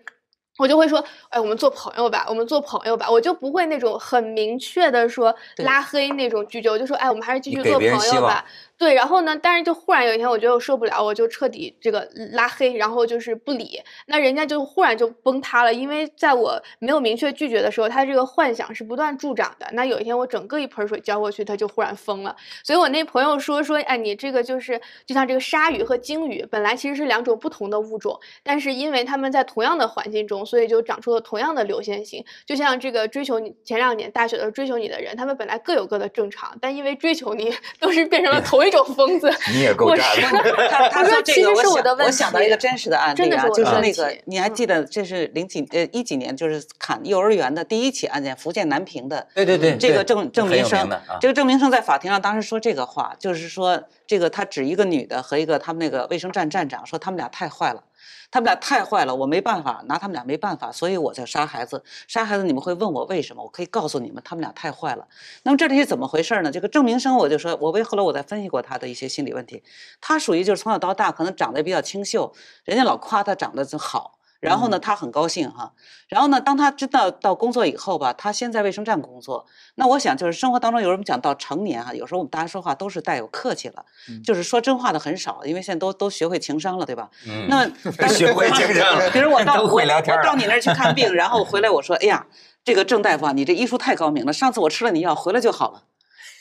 [0.59, 8.45] 我就会说，哎，我们做朋友吧，我们做朋友吧，我就不会那种很明确的说拉黑那种拒绝，我就说，哎，我们还是继续做朋友吧。
[8.81, 19.69] 对，然后呢，但是就忽然有一天，我觉得我受不了，我就彻底这个拉黑，然后就是不理，那人家就忽然就崩塌了，因为在我没有明确拒绝的时候，他这个幻想是不断助长的。
[19.75, 22.35] 那有一天我整个一盆水浇过去，他就忽然疯了。
[22.65, 32.25] 所以我那朋友说说，哎，你这个就是就像这个鲨鱼和鲸鱼，本来其实是两种不同的物种，但是因为它们在同样的环境中，所以就长出了同样的流线型。
[32.47, 39.31] 就像这个追求你前两年大学的追求你的人，他们本来各有各的正常，但因为追求你， 都是变成了同一种疯子。
[39.53, 40.21] 你也够我渣的。
[40.71, 49.27] 他他说说这个，是我的问我想到一个真实的案例啊，就是那个你还记得这是零几呃一几年，就是砍幼儿园的第一起案件，福建南平的。
[49.35, 57.83] 对对对，这个郑郑很有明生这个郑明生在法庭上当时说这个话，就是说这个他指一个女的和一个他们那个卫生站站长，说他们俩太坏了，
[58.31, 61.83] 他们俩太坏了，我没办法拿他们俩没办法，所以我才杀孩子。
[62.07, 63.43] 杀孩子你们会问我为什么？
[63.43, 65.09] 我可以告诉你们，他们俩太坏了。
[65.43, 66.51] 那么这里是怎么回事呢？
[66.51, 69.63] 这个郑明生，我就说，我为后来我在分析过他的一些心理问题，
[70.01, 72.33] 他属于就是从小到大可能长得比较清秀，
[72.65, 74.20] 人家老夸他长得好。
[74.41, 75.73] 然后呢，他很高兴哈。
[76.09, 79.47] 然后呢，当他知道到工作以后吧，他先在卫生站工作。
[79.77, 83.85] 那我想就是生活当中有人讲到成年哈，有时候我们大家说话都是带有客气了，
[84.25, 87.09] 就是说真话的很少，因为现在都都学会情商了，对吧？
[87.29, 92.27] 嗯那 当学会情商了比如我到 我会聊天我到你那儿去看病，然后回来我说，哎呀，
[92.65, 95.83] 这个郑大夫啊，你这医术太高明了，上次我吃了你药回来就好了。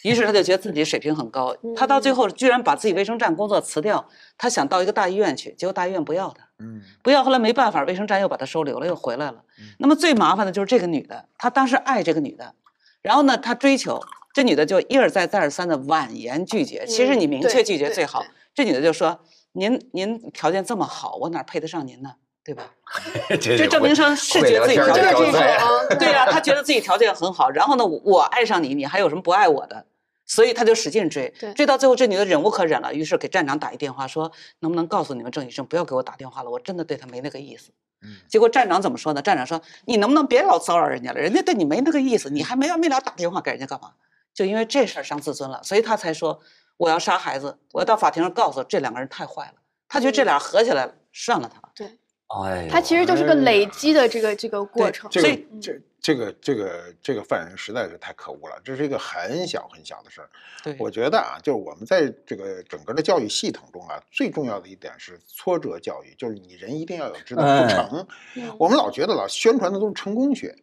[0.03, 4.07] 于是他就觉得自己水平很高，他到最后居然把自己卫生站工作辞掉，
[4.39, 6.47] 他想到一个大医院去，结果大医院不要他。
[6.57, 9.43] 嗯不要，后来没办法，卫生站又把他收留了，又回来了。
[9.77, 12.55] 那么最麻烦的就是这个女的，她当时爱这个女的，
[13.01, 14.01] 然后呢，她追求
[14.33, 16.85] 这女的就一而再再而三的婉言拒绝。
[16.85, 18.29] 其实你明确拒绝最好对。
[18.55, 19.19] 这女的就说
[19.53, 22.13] ：“您您条件这么好，我哪配得上您呢？
[22.43, 22.71] 对吧？
[23.39, 25.57] ”这这证明说是觉得自己条件高的高种材，
[25.97, 29.85] 对呀、他觉得自己条件很好，然后呢，我我爱上你，你还有什么不爱我的？
[30.29, 37.71] 所以他就使劲追，追到最后，这女的忍无可忍了，于是给站长打一电话说，能不能告诉你们郑医生不要给我打电话了，我真的对他没那个意思。
[38.01, 39.21] 嗯结果站长怎么说呢？
[39.21, 43.91] 站长说，你能不能别老骚扰人家了，人家对你没那个意思，你还没完没了打电话给人家干嘛？
[44.33, 46.39] 就因为这事儿伤自尊了，所以他才说
[46.77, 49.53] 我要杀孩子，我要到法庭上告诉这两个人太坏了。
[49.87, 51.59] 他觉得这俩合起来了，算了他。
[51.75, 51.87] 对，
[52.27, 55.11] 哎呦，它其实就是个累积的这个这个过程。
[55.11, 60.29] 所以这这个这个这个犯人实在是太可恶了，这是一个很小很小的事儿。
[60.63, 68.07] 对，我觉得啊，就是我们在这个整个的教育系统中啊，最重要的一点是挫折教育，就是你人一定要有知道哎不成。
[68.35, 70.55] 嗯我们老觉得老宣传的都是成功学，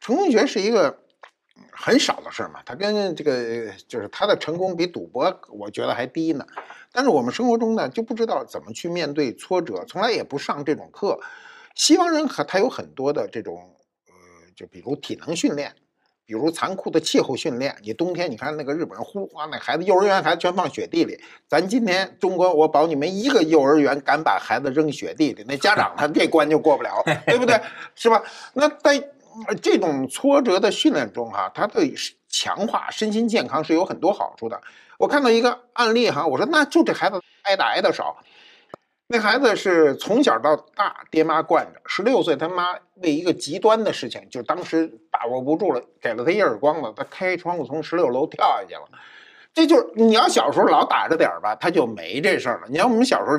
[0.00, 0.88] 成功学是一个
[1.56, 6.46] 嗯很少的事儿嘛，它跟这个就是它的成功比赌博我觉得还低呢。
[6.92, 11.18] 但是我们生活中呢就不知道怎么去面对挫折，从来也不上这种课。
[11.74, 13.83] 西方人和他有很多的这种呃，
[14.56, 15.74] 就比如体能训练。
[16.26, 21.20] 比如残酷的气候训练，你冬天你看那个日本人呼哗，那孩子幼儿园孩子全放雪地里。
[21.46, 27.60] 咱今天中国，我保你们一个幼儿园敢把孩子扔雪地里，那家长他这关就过不了， 对不对？
[27.94, 28.22] 是吧？
[28.54, 28.96] 那在
[29.46, 31.94] 呃这种挫折的训练中哈、他对
[32.30, 34.58] 强化身心健康是有很多好处的。
[34.98, 38.16] 我看到一个案例哈，我说那就这孩子挨打挨得少。
[39.06, 48.88] 那孩子是从小到大爹妈惯着，十六岁他妈为一个极端的事情，就当时把握不住了，给了他一耳光子，他开窗户从十六楼跳下去了。
[49.52, 52.66] 这就是你要小时候老打着点儿吧，他就没这事儿了。
[52.68, 53.38] 你看我们小时候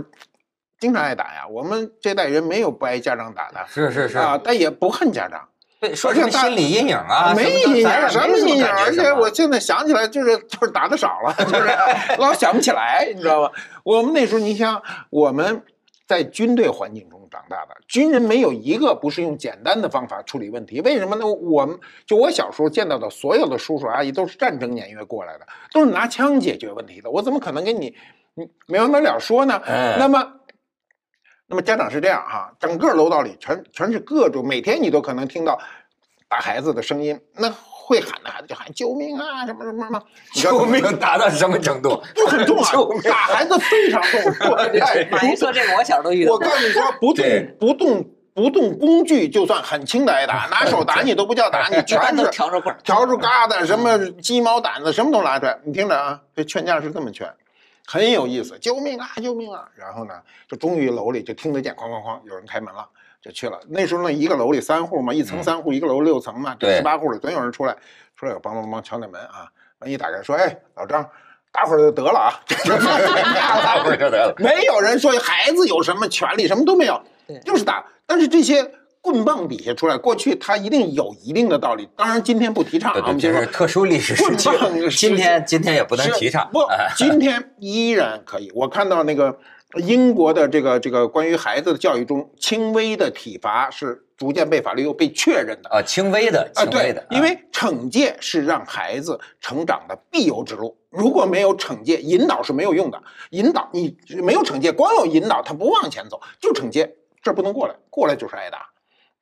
[0.80, 5.50] 经常挨打呀，我们这代人没有不挨家长打的是是是啊，但也不恨家长。
[5.80, 7.34] 对，说什么心理阴影啊？
[7.36, 11.70] 没阴影什么阴影响，而且我现在想起来，就是就是打的少了，就是
[12.18, 13.52] 老想不起来，你知道吗？
[13.84, 15.62] 我们那时候，你想我们
[16.08, 20.80] 在军队环境中长大的，军人没有一个不是用简单的方法处理问题。
[20.82, 21.28] 为什么呢？
[21.28, 27.12] 我们就我小时候见到的所有的叔叔阿姨都是战争年月过来的，都是拿枪解决问题的。
[27.12, 27.94] 我怎么可能跟你
[28.36, 29.62] 你没完没了说呢？
[29.68, 30.32] 嗯那么。
[31.48, 35.60] 那么家长是这样哈，整个楼道里全全是各种，每天你都可能听到
[36.28, 40.02] 打孩子的声音，那会喊的孩子就喊救命啊，什么什么什么，
[40.34, 42.02] 救命打到什么程度？
[42.16, 44.20] 就很重 救命啊，打孩子非常重。
[44.50, 46.40] 我哎马云说这个，我小时候都遇到我。
[46.40, 47.26] 告诉你说，不动
[47.60, 55.58] 不动不动工具，就算很轻的挨打，拿手打你都不叫打，你全 都是笤帚棍儿笤帚疙瘩，什么鸡毛掸子，什么都拿出来。
[55.64, 57.32] 你听着啊，这劝架是这么劝，
[57.88, 59.68] 很有意思，救命啊，救命啊！
[59.76, 60.14] 然后呢，
[60.48, 62.88] 就终于楼里就听得见哐哐哐，有人开门了。
[63.22, 63.60] 就去了。
[63.70, 67.76] 那时候呢，一个楼里三户嘛，一层三户，一个楼六层嘛，这对十八户里总有人出来，
[68.16, 71.04] 出来有梆梆梆敲那门啊，门一打开说：“哎，老张，
[71.52, 72.30] 打会儿就得了啊。
[73.64, 74.36] ”打会儿就得了。
[74.38, 77.84] 没有人说孩子有什么权利，什么都没有对，就是打。
[78.06, 78.72] 但是这些
[79.06, 81.88] 棍棒底下出来，过去它一定有一定的道理。
[81.96, 84.50] 当然今天不提倡啊，我们先说特殊历史时期
[84.98, 86.50] 今天今天也不能提倡。
[86.52, 88.52] 不哎， 今天依然可以。
[88.56, 89.38] 我看到那个
[89.76, 95.70] 英国的这个这个关于孩子的教育中，轻微的体罚是逐渐被法律又被确认的。
[95.70, 100.76] 啊，轻微的，啊，对轻微的，，因为惩戒是让孩子成长的必由之路。
[100.90, 103.00] 如果没有惩戒，引导是没有用的。
[103.30, 108.66] 引导你没有惩戒，光有引导，他不往前走，就惩戒，这不能过来，过来就是挨打，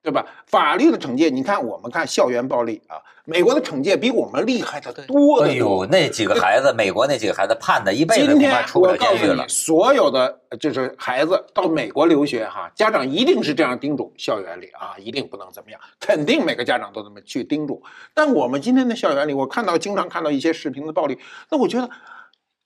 [0.04, 0.26] 对吧？
[0.48, 5.54] 法律的惩戒，你看我们看校园暴力啊，美国的惩戒比我们厉害的多哎。
[5.54, 9.48] 呦，那几个孩子，美国那几个孩子判的一辈子今天恐怕出不我告诉你了监狱了，。
[9.48, 17.82] 所有的呃就是孩子到美国留学哈，家长一定是这样叮嘱校园里啊，一定不能怎么样，肯定每个家长都这么去叮嘱。
[18.14, 21.18] 但我们今天的校园里，我看到经常看到一些视频的暴力，
[21.50, 21.90] 那我觉得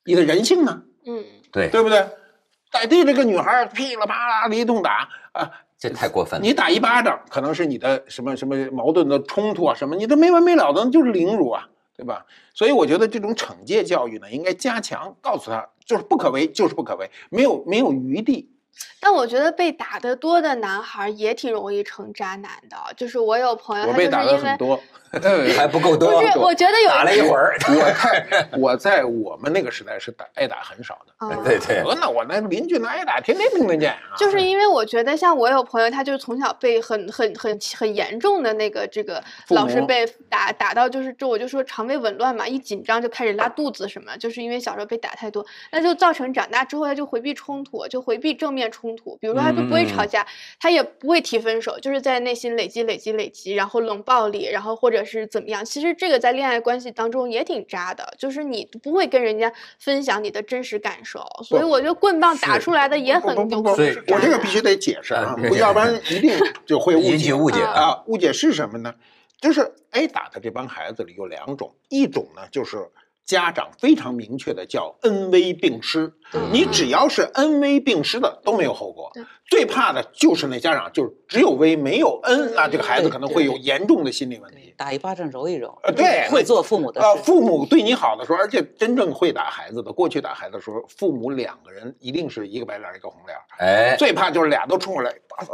[0.06, 2.04] 你的人性呢，嗯，对，对不对？
[2.70, 6.46] 逮地这个女孩儿噼里啪啦的一通打啊，这太过分了。
[6.46, 12.26] 你打一巴掌，可能是你的什么什么矛盾的冲突啊，什么你都没完没了的，就是凌辱啊，对吧？
[12.54, 18.50] 所以我觉得这种惩戒教育呢，应该加强，告诉他就是不可为，就是不可为，没有没有余地。
[19.00, 22.78] 但我觉得被打得多的男孩也挺容易成渣男的。
[22.96, 24.80] 就是我有朋友，他就是我被打的因为很多，
[25.58, 27.56] 还不够多，不是，我觉得有打了一会儿。
[27.68, 31.14] 我在我在我们那个时代是打挨打很少的。
[31.20, 34.14] 嗯对对，我那我那邻居那挨打天天听得见啊。
[34.18, 50.28] 就是因为我觉得，像我有朋友，他就是从小被很很很很严重的那个这个老是被打打到，就是这我就说肠胃紊乱嘛，一紧张就开始拉肚子什么，就是因为小时候被打太多，那就造成长大之后他就回避冲突，就回避正面冲突，比如说他就不会吵嗯架，
[50.60, 55.64] 他也不会提分手，就是在内心累积累积累积，然后冷暴力，然后或者是怎么样。
[55.64, 68.04] 其实这个在恋爱关系当中也挺渣的，就是你不会跟人家分享你的真实感受，所以我觉得棍棒打出来的也很不不不不有可能是渣男我这个必须得解释啊 要不然一定就会误引解起误解啊啊。
[68.08, 68.94] 误解是什么呢？
[69.40, 72.78] 就是挨打的这帮孩子里有两种，一种呢就是
[73.28, 76.14] 家长非常明确的叫恩威并施，
[76.50, 79.12] 你只要是恩威并施的都没有后果。
[79.50, 84.74] 最怕的就是那家长就是只有威没有恩，那这个孩子可能会有严重的心理问题。
[84.78, 93.44] 打一巴掌揉一揉，呃，对，会做父母的呃，父母对你好的时候，而且真正会打孩子的，过去打孩子的时候，父母两个人一定是一个白脸儿一个红脸儿。
[93.58, 95.14] 哎，最怕就是俩都冲过来，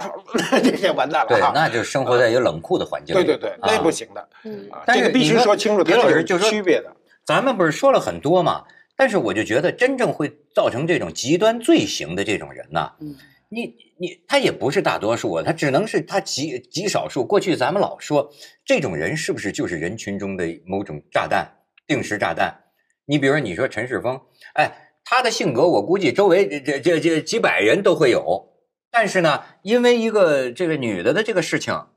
[0.62, 3.24] 这些完蛋了对，那就是生活在一个冷酷的环境里。
[3.24, 6.92] 对对对，那啊不行的嗯啊，但是这个必须说说清楚，它李老是就说区别的。
[7.26, 8.66] 咱们不是说了很多嘛？
[8.96, 13.16] 但是我就觉得，真正会造成这种极端罪行的这种人呐，嗯，
[13.50, 17.26] 你你他也不是大多数啊，他只能是他极极少数。
[17.26, 18.32] 过去咱们老说
[18.64, 21.58] 这种人是不是就是人群中的某种炸弹，
[21.88, 22.66] 定时炸弹？
[23.06, 24.22] 你比如说，你说陈世峰，
[24.54, 28.54] 哎，他的性格我估计周围这这这这几百人都会有，
[28.92, 31.88] 但是呢，因为一个这个女的的这个事情，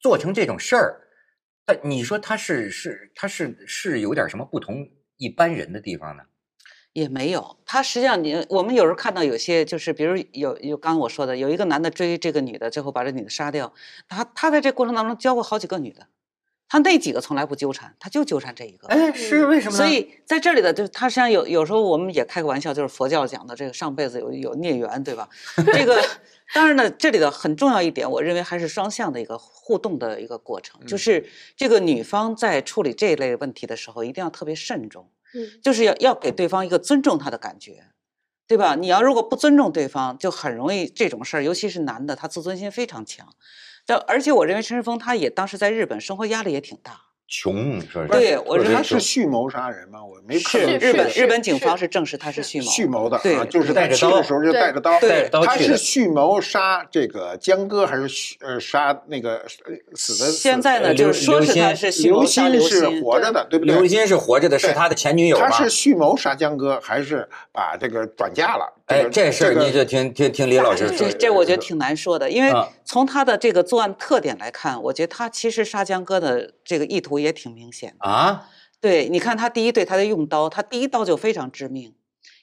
[0.00, 1.00] 做成这种事儿，
[1.68, 6.22] 他你说他是是他是是有点什么不同一般人的地方呢？
[6.94, 13.74] 也没有，他实际上你我们有时候看到有些就是，比如有有刚刚我说的，有一个男的追这个女的，最后把这女的杀掉，
[14.08, 16.06] 他他在这过程当中交过好几个女的，
[16.68, 18.86] 他那几个从来不纠缠，他就纠缠这一个。
[18.88, 19.84] 哎，是为什么呢？
[19.84, 25.28] 所以在这里的，就是他实际上有有时候我们也开个玩笑，就是佛教讲的这个上辈子有有孽缘，对吧？
[25.56, 26.02] 这个
[26.54, 31.26] 当然呢，这里的很重要一点，我认为还是双向的一个互动的一个过程，就是
[31.56, 35.10] 这个女方在处理这一类问题的时候，一定要特别慎重。
[35.34, 37.84] 嗯就是要要给对方一个尊重他的感觉，
[38.46, 38.74] 对吧？
[38.76, 43.28] 你要如果不尊重对方，就很容易这种事儿，尤其是男的，他自尊心非常强。
[43.88, 46.92] 这而且我认为陈世峰他也当时在日本生活压力也挺大，
[47.26, 50.04] 穷，说是对我认为他是蓄谋杀人吗？
[50.04, 55.74] 我没看日本日本警方是证实他是蓄谋，蓄谋的对啊，就是他带着刀去的时候就对带着刀，对带着刀他是。
[55.78, 60.30] 蓄谋杀这个江歌，还是蓄呃杀那个呃死的？
[60.32, 63.74] 现在呢，呃就是说是他是蓄谋刘杀刘鑫是，活着的，对不对？
[63.74, 65.48] 刘鑫是活着的，是他的前女友吧？
[65.48, 68.74] 他是蓄谋杀江歌，还是把这个转嫁了？
[68.88, 71.12] 哎，这事儿你就听听听李老师说这。
[71.12, 78.08] 这我觉得挺难说的，因为啊从他的这个作案特点来看，我觉得他其实杀江哥的这个意图也挺明显的。
[78.08, 78.48] 啊，
[78.80, 81.94] 对，你看他第一对他的用刀，他第一刀就非常致命，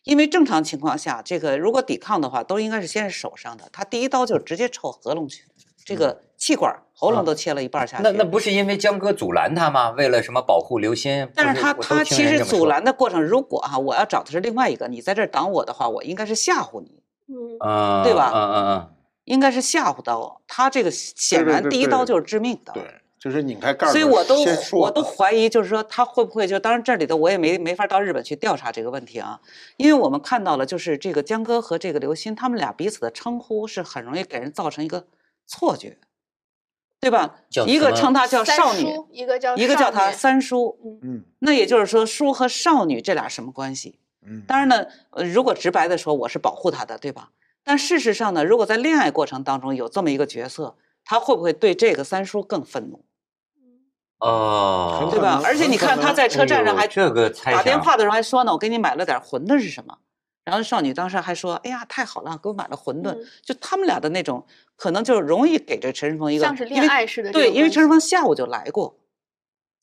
[0.03, 5.45] 因为正常情况下，这个如果抵抗的话，都应该是先是手上的，他第一刀就直接抽喉咙去，
[5.85, 8.03] 这个气管、喉咙都切了一半儿下去。
[8.03, 9.91] 那那不是因为江哥阻拦他吗？
[9.91, 11.29] 为了什么保护刘鑫？
[11.35, 18.89] 但是他他其实阻拦的过程，如果哈、我要找的是另外一个，你在这儿挡我的话，我应该是吓唬你，嗯嗯，对吧嗯嗯嗯，
[19.25, 20.41] 应该是吓唬刀。
[20.47, 22.73] 他这个显然第一刀就是致命的。
[22.73, 22.83] 对，
[23.19, 24.35] 就是拧开盖儿，所以我都
[24.73, 29.39] 我都怀疑，就是说他会不会就当然这里头我也没没法到日本去调查这个问题啊，
[29.77, 35.05] 因为我们看到了，就是这个江歌和这个刘鑫他们俩彼此的称呼是很容易给人造成一个
[35.45, 35.97] 错觉，
[36.99, 37.35] 对吧？
[37.67, 40.77] 一个称她叫少女，一个叫一个叫她三叔。
[41.03, 43.99] 嗯那也就是说，叔和少女这俩什么关系？
[44.27, 47.29] 嗯，当然呢，呃，如果直白的说，我是保护她的，对吧？
[47.63, 53.05] 但事实上呢，如果在恋爱过程当中有这么一个角色，他会不会对这个三叔更愤怒，
[54.19, 56.87] 哦，对吧而且你看他在车站上还
[57.51, 59.97] 打电话的时候还说呢，我给你买了点馄饨是什么？
[60.43, 63.11] 然后少女当时还说，哎呀，太好了，给我买了馄饨。
[63.11, 68.99] 嗯就他们俩的那种，可能就容易给这陈世峰一个恋爱似的对，因为陈世峰下午就来过，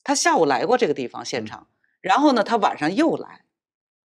[0.03, 1.67] 他下午来过这个地方现嗯场，
[2.01, 3.45] 然后呢，他晚上又来，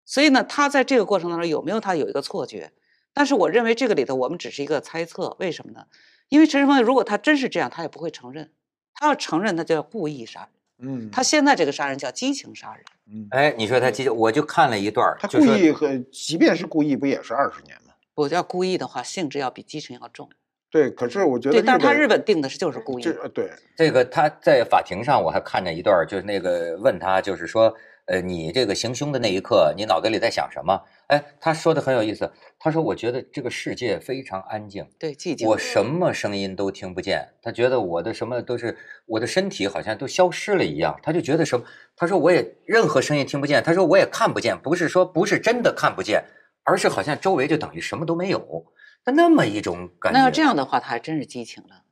[0.05, 2.73] 所以呢，他在这个过程当中有没有他有一个错觉？
[3.13, 5.87] 但是我认为这个里头我们只是一个猜测，为什么呢？
[6.29, 8.53] 因为陈世峰如果他真是这样，他也不会承认，
[8.95, 10.49] 他要承认，他就要故意杀人。
[10.83, 17.93] 嗯，他现在这个杀人叫激情杀人，嗯，哎，你说他激，我就看了一段儿，他故意和即便是故意，不也是二十年吗？
[18.15, 20.31] 不叫故意的话，性质要比激情要重。
[20.71, 23.03] 对，可是我觉得对，但是他日本定的是就是故意
[23.35, 27.75] 对，这个他在法庭上，我还看见一段，就是那个问他，就是说，
[28.07, 30.81] 呃，你这个行凶的那一刻，你脑袋里在想什么？
[31.09, 32.31] 哎，他说的很有意思。
[32.61, 35.49] 他说，我觉得这个世界非常安静，对，寂静。
[35.49, 37.29] 我什么声音都听不见。
[37.43, 40.97] 他觉得我的什么都是我的身体好像都消失了一样。
[41.03, 41.67] 他就觉得什么？
[41.97, 43.61] 他说我也任何声音听不见。
[43.61, 46.23] 他说我也看不见，不是说不是真的看不见，
[46.63, 48.67] 而是好像周围就等于什么都没有。
[49.05, 50.19] 他那么一种感觉。
[50.19, 51.85] 那要这样的话，他还真是激情了。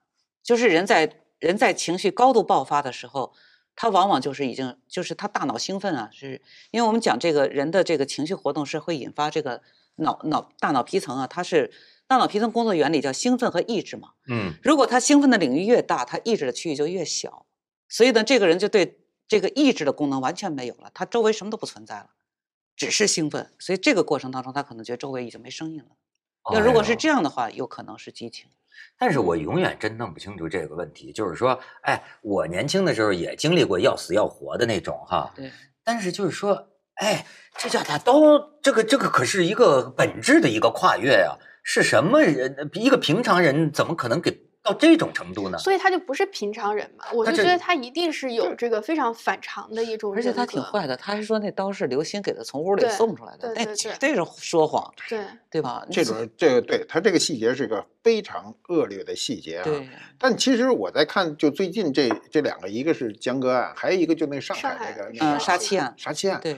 [0.43, 3.33] 就是人在人在情绪高度爆发的时候，
[3.77, 9.63] 他往往就是已经就是他大脑兴奋啊，是因为我们讲这个人的这个情绪活动是会引发这个
[9.97, 11.71] 脑脑大脑皮层啊，它是
[12.07, 14.11] 大脑皮层工作原理叫兴奋和抑制嘛。
[14.27, 17.47] 嗯如果他兴奋的领域越大，他抑制的区域就越小，
[17.89, 22.11] 所以呢，这个人就对这个抑制的功能完全没有了，他周围什么都不存在了，
[22.75, 23.53] 只是兴奋。
[23.59, 25.91] 所以这个过程当中，他可能觉得周围已经没声音了。
[26.55, 28.49] 要如果是这样的话，有可能是激情。
[28.97, 35.51] 但是我永远真弄不清楚这个问题，就是说，哎，我年轻的时候也经历过要死要活的那种哈，对，
[35.85, 37.27] 但是就是说，哎，
[37.57, 42.71] 这叫他都这个这个可是一个本质的一个跨越呀、是什么人？
[42.75, 45.59] 一个平常人怎么可能给到这种程度呢？
[45.59, 47.07] 所以他就不是平常人嘛。
[47.12, 55.87] 我就觉得他一定是有这个非常反常的一种，而且他挺坏的，他还说那刀是刘鑫给他从屋里送出来的，那对对对绝对是说谎，对，对吧？
[55.91, 59.64] 这种这个对他这个细节是个非常恶劣的细节啊。
[59.64, 59.89] 对，
[60.19, 66.41] 但其实我在看，就最近这这两个，一个是江歌案，还有一个就那上上海海那个嗯那个杀妻案杀妻案。
[66.43, 66.57] 对，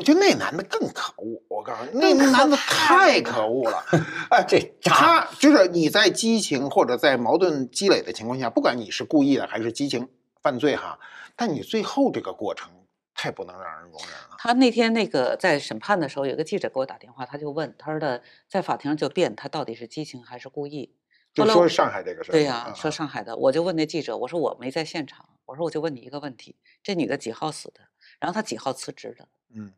[0.00, 3.84] 我觉得那男的更可恶，我告诉你，那男的太可恶了。
[4.32, 10.08] 哎，这渣他就是你在激情或者在矛盾积累的情况下，不管你是故意的还是激情
[10.40, 10.98] 犯罪哈，
[11.36, 12.70] 但你最后这个过程
[13.14, 14.36] 太不能让人容忍了。
[14.38, 20.94] 他那天那个在审判的时候，有个记者给我打电话，他就问，他说的在法庭上就辩他到底是激情还是故意。
[21.34, 27.80] 就说上海这个事儿，对呀、嗯说上海的，我就问那记者，我说我没在现场，我说我就问你一个问题，这女的几号死的？
[28.18, 29.28] 然后她几号辞职的？
[29.54, 29.72] 嗯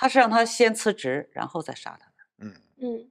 [0.00, 2.14] 他是让他先辞职，然后再杀他的。
[2.38, 3.10] 嗯，嗯，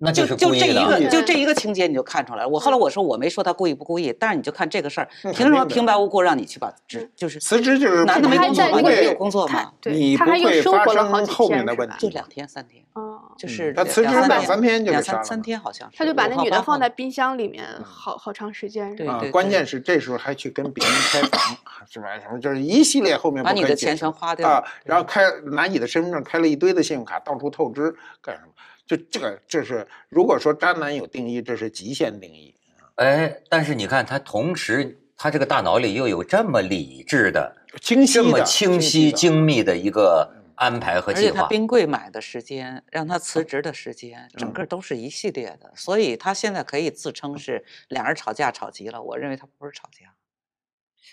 [0.00, 0.52] 那就就。
[0.62, 2.48] 这一个，就这一个情节你就看出来了。
[2.48, 8.72] 我后来我说我没说他故意不故意，但是你就看这个事儿，凭什么平白无故让你去把职就是辞职就是男的没工作吗？
[8.72, 9.72] 还在那个你没有工作他吗？
[9.80, 15.96] 对你他还又不会发生后面的问题就两天三天，哦，就是他辞职两两三天就两三给杀了嘛三天好像是。
[15.96, 21.56] 他就把那女的放在冰箱里面好好长时间，是吧对对啊关键是这时候还去跟别人开房，
[21.88, 22.18] 是吧？
[22.20, 28.52] 什么就是一系列后面把你的钱全花掉啊，然后开拿你的身份证开了一堆的信用卡，到处透支干什么？
[28.96, 32.54] 就这个，这是如果说渣男有定义，这是极限定义。
[32.96, 41.46] 哎，但是你看，他同时他这个大脑里又有这么理智的、清晰的、这么清晰、精密的一个安排和计划而且他。
[41.46, 49.02] 冰柜买的时间，让他辞职的时间，整嗯个都是一系列的，所以他现在可以自称是两人吵架吵急了。
[49.02, 50.12] 我认为他不是吵架，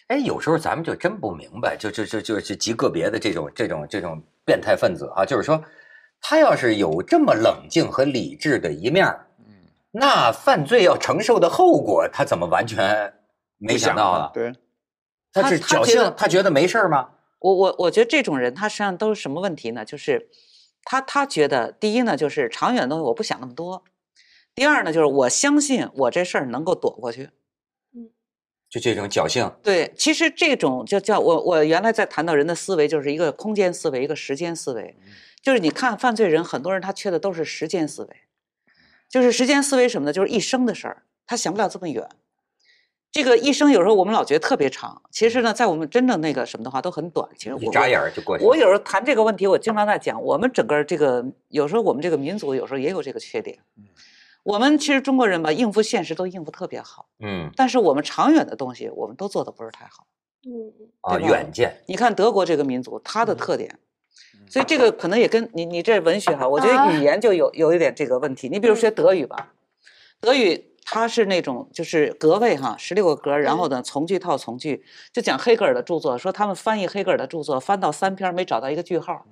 [0.07, 5.63] 哎，有时候咱们就真不明白，就就就就是极个别的这种这种这种变态分子啊，就是说，
[6.21, 9.45] 他要是有这么冷静和理智的一面儿嗯，
[9.91, 13.13] 那犯罪要承受的后果，他怎么完全
[13.57, 14.31] 没想到啊？
[14.33, 14.53] 对，
[15.31, 17.09] 他他是侥幸他觉得，他觉得没事儿吗？
[17.39, 19.85] 我我我觉得这种人他实际上都是什么问题呢？
[19.85, 20.29] 就是
[20.83, 23.81] 他他觉得第一呢，就是长远的东西我不想那么多；
[24.53, 27.29] 第二呢，就是我相信我这事儿能够躲过去。
[27.95, 28.09] 嗯
[28.69, 34.95] 就这种侥幸，对，其实这种就叫我我原来在谈到人的思维，就是一个空间思维，一个时间思维。
[35.41, 38.09] 就是你看犯罪人，很多人他缺的都是时间思维，
[39.09, 40.13] 就是时间思维什么呢？
[40.13, 42.07] 就是一生的事儿，他想不了这么远。
[43.11, 47.27] 这个一生有时候我们老觉得特别长，其实呢，在我们真正那个什么的话都很短。
[47.35, 48.47] 其实我一眨眼儿就过去了。
[48.47, 53.57] 我有时候谈这个问题，我经常在讲，我们整个这个有时候我们这个民族有时候也有这个缺点。
[54.43, 60.05] 我们其实中国人吧，应付现实都应付特别好，嗯但是我们长远的东西，我们都做的不是太好。
[60.45, 63.79] 嗯嗯啊，远见，你看德国这个民族，它的特点，嗯
[64.49, 68.49] 所以这个可能也跟你你这文学哈，我觉啊得语言就有有一点这个问题。
[68.49, 69.53] 你比如学德语吧，
[70.19, 74.83] 德语它是那种就是格位哈，十六个格，然后呢从句套从句，
[75.13, 79.23] 就讲黑格尔的著作，说他们翻译黑格尔的著作，翻到三篇没找到一个句号，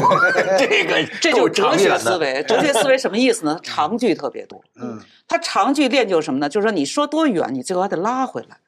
[0.58, 1.98] 这个这就是哲学。
[1.98, 2.42] 思维。
[2.46, 3.58] 哲学思维什么意思呢？
[3.62, 4.62] 长句特别多。
[4.78, 6.48] 嗯它长句练就什么呢？
[6.48, 8.58] 就是说你说多远，你最后还得拉回来。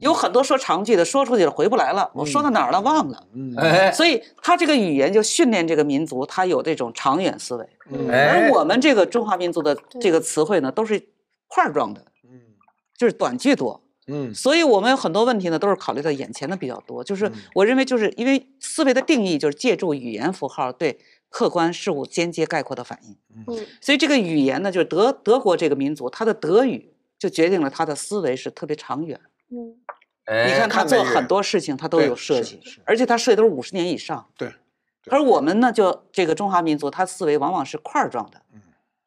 [0.00, 3.26] 有很多说长句的，说出去了回不来了，我说到哪儿了忘了。
[3.34, 7.68] 嗯哎所以他这个语言就训练这个民族，他有这种长远思维。
[7.90, 11.00] 嗯哎而我们这个中华民族的这个词汇呢，都是
[11.48, 12.40] 块儿状的，嗯
[12.96, 13.82] 就是短句多。
[14.06, 17.04] 嗯所以我们有很多问题呢，都是考虑到眼前的比较多。
[17.04, 20.98] 就是我认为，就是因为思维的定义就是借助语言符号对
[21.28, 23.16] 客观事物间接概括的反应。
[23.36, 29.20] 嗯所以这个语言呢，就是德德国这个民族，它的德语就决定了他的思维是特别长远。
[29.50, 29.74] 嗯
[30.26, 34.26] 哎你看他做很多事情，他都有设计是是，而且他设计都是五十年以上。
[34.36, 34.48] 对
[35.02, 38.40] 对而我们呢，就这个中华民族，他思维往往是块儿状的，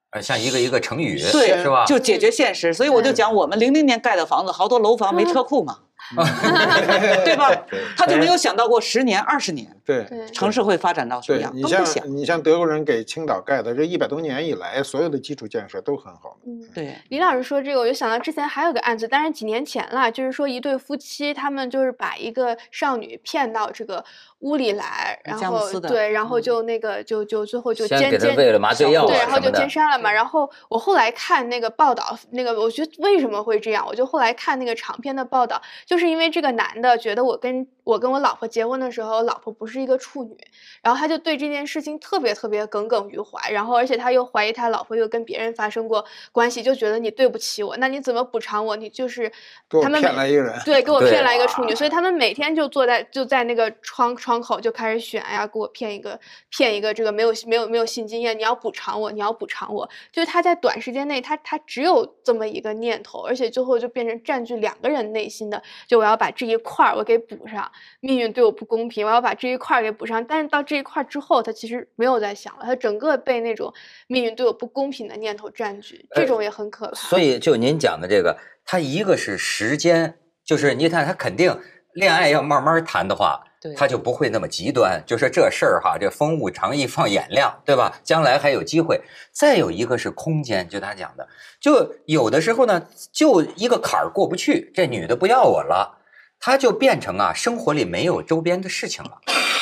[0.09, 1.85] 呃像一个一个成语，对是吧？
[1.85, 2.73] 就解决现实。
[2.73, 5.79] 所以我就嗯讲，我们零零年盖的房子，好多楼房没车库嘛，
[7.23, 7.49] 对吧？
[7.95, 12.17] 他就没有想到过十年、二十年对对城市会发展到什么样，你像都不想。
[12.17, 16.37] 你像德国人给青岛盖的这一百多年以来，所有的基础建设都很好。
[16.45, 16.61] 嗯。
[16.73, 24.03] 对，李老师说这个，我就想到之前还有个案子，但是几年前了，就是说一对夫妻，他们就是把一个少女骗到这个
[24.39, 30.11] 屋里来，然后对，然后嗯就那个就就最后就先奸奸给他喂了麻醉药对，啊然后就奸杀了嘛。
[30.11, 33.85] 然后我后来看那个报道，那个我觉得为什么会这样？
[33.85, 40.37] 我就后来看那个长篇的报道，就是因为这个男的觉得我跟我跟我老婆结婚的时候，我老婆不是一个处女，
[40.81, 48.75] 然后他就对这件事情特别特别耿耿于怀，然后而且他又怀疑他老婆又跟别人发生过关系，就觉得你对不起我，那你怎么补偿我？
[48.75, 49.31] 你就是
[49.69, 56.19] 他们每骗来一个人，对，给我骗来一个处女，所以他们每天就坐在就在那个窗窗口就开始选哎呀，给我骗一个
[56.49, 59.89] 骗一个这个没有没有没有性经验，你要补偿我，你要补偿我。
[60.11, 70.25] 就是他在短时间内，他他只有这么一个念头，而且最后就变成占据两个人内心的，就我要把这一块儿我给补上，命运对我不公平，我要把这一块儿给补上。
[70.25, 73.73] 但是到这一块儿之后，他其实没有在想了，他整个被那种
[74.07, 76.93] 命运对我不公平的念头占据，这呃种也很可怕。
[76.93, 81.59] 所以就您讲的这个，他一个是时间，就是你看他肯定
[81.93, 87.99] 恋爱要慢慢谈的话，对他就不会那么极端，就说这事儿哈，这风物长宜放眼量，对吧？
[88.03, 89.01] 将来还有机会。
[89.31, 91.27] 再有一个是空间，就他讲的，
[91.59, 95.99] 就有的时候呢，就一个坎儿过不去，这女的不要我了。
[96.45, 99.21] 他就变成啊，生活里没有周边的事情了，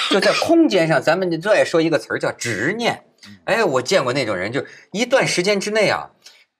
[0.10, 3.06] 就在空间上，咱们最爱说一个词儿叫执念。
[3.46, 6.10] 哎，我见过那种人，就一段时间之内啊，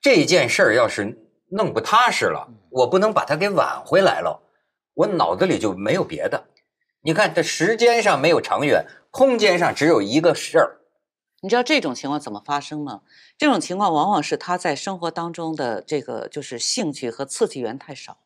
[0.00, 1.18] 这件事儿要是
[1.50, 4.40] 弄不踏实了，我不能把它给挽回来了，
[4.94, 6.44] 我脑子里就没有别的。
[7.02, 10.78] 你看，这时间上没有长远，空间上只有一个事儿。
[11.40, 13.00] 你知道这种情况怎么发生吗？
[13.36, 18.18] 这种情况往往是他在生活当中的这个就是兴趣和刺激源太少，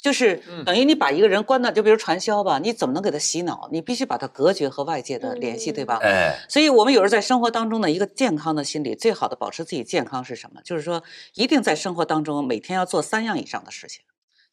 [0.00, 3.68] 就是嗯等于你把一个人关到，就比如传销吧，你怎么能给他洗脑？
[3.72, 5.98] 你必须把他隔绝和外界的联系，对吧？
[6.02, 10.60] 哎，所以，我们有时候在生活当中的一个健康的心理，最好的保持自己健康是什么？
[10.62, 11.02] 就是说，
[11.34, 14.02] 一定在生活当中每天要做三样以上的事情，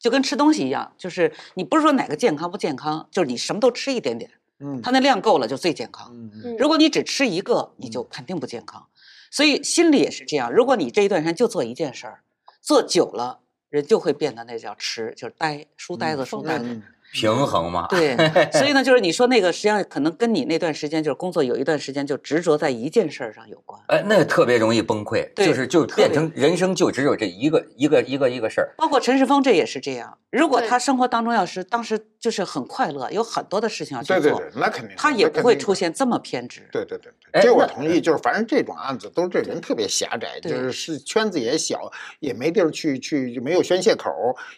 [0.00, 6.10] 就跟吃东西一样，就是你不是说哪个健康不健康，就是你什么都吃一点点，嗯它那量够了就最健康。
[6.12, 8.86] 嗯嗯如果你只吃一个，你就肯定不健康。
[9.30, 12.22] 所以心理也是这样，如果你这一段时间就做一件事儿，
[12.60, 16.82] 做久了，人就会变得那叫痴，就是呆，书呆子，书呆子。
[17.16, 17.86] 嗯平衡嘛。
[17.88, 18.16] 对，
[18.50, 23.80] 所以呢，就是你说那个，实际上可能跟你那段时间就是工作有一段时间就执着在一件事儿上有关。
[23.86, 28.74] 哎，那特别容易崩溃，对就是就变成人生就只有这一个一个一个一个事儿。
[28.76, 30.18] 包括陈世峰这也是这样。
[30.32, 35.76] 如果他生活当中要是当时就是很快乐，有很多的事情要去做，对对对，那肯定的，他也不会出。
[35.76, 36.66] 现这么偏执。
[36.72, 38.00] 对对对哎对，这我同意。
[38.00, 44.10] 就是反正这种案子都是这人特别狭窄，就是是圈子也小，也没地儿去去，没有宣泄口，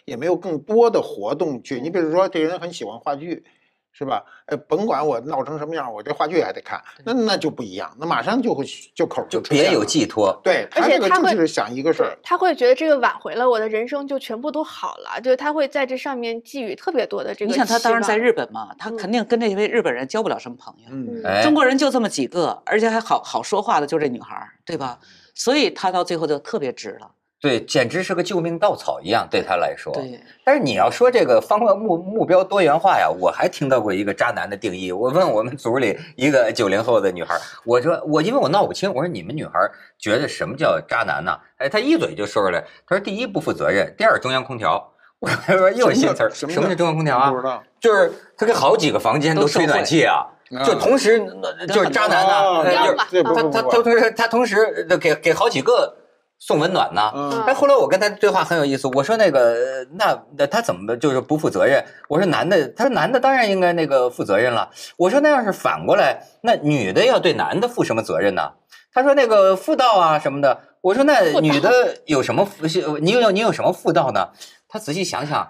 [0.05, 1.81] 也没有更多的活动去。
[1.81, 3.43] 你比如说，这人很喜欢话剧。
[3.91, 4.23] 是吧？
[4.45, 10.39] 呃，甭管我闹成什么样，我这话剧还得看，那那就不一样，那马上就会就口就别有寄托。
[10.43, 20.89] 对而他这个且他会就是想一个事儿，，他会觉得这个挽回了我的人生就全部都好了，就是他会在这上面寄予特别多的这个你想他当时在日本嘛，他肯定跟这位日本人交不了什么朋友。
[20.91, 24.99] 嗯，哎，中国人就这么几个，而且还好好说话的就这女孩，对吧？
[25.33, 27.11] 所以他到最后就特别直了。
[27.41, 29.93] 对，简直是个救命稻草一样，对他来说。
[29.93, 34.91] 对，但是你要说这个方向目目标多元化呀，我还听到过一个渣男的定义。
[34.91, 39.53] 我问我们组里一个九零后的女孩，我说我因为我闹不清，我说你们女孩
[39.97, 41.37] 觉得什么叫渣男呢？
[41.57, 44.91] 哎，她一嘴就说出来，她说第一不负责任，第二中央空调。
[45.19, 47.35] 我说又新词儿，什么叫中央空调啊不？
[47.37, 47.61] 知道。
[47.77, 50.25] 就是他给好几个房间都吹暖气啊，
[50.65, 51.19] 就同时
[51.67, 55.93] 就是渣男啊呢，就是他他他同时他同时给给好几个
[56.39, 57.11] 送温暖呢。
[57.13, 61.83] 嗯哎，后来我跟他对话很有意思，我说那个呃那那他怎么就是不负责任？
[62.07, 64.71] 我说男的，他说男的当然应该那个负责任了。
[64.97, 68.53] 我说那要是反过来，那女的要对男的负什么责任呢？
[68.93, 70.61] 他说那个妇道啊什么的。
[70.81, 72.65] 我说那女的有什么妇？
[72.99, 74.29] 你有你有什么妇道呢？
[74.67, 75.47] 他仔细想想。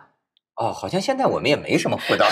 [0.55, 2.25] 哦，好像现在我们也没什么妇道。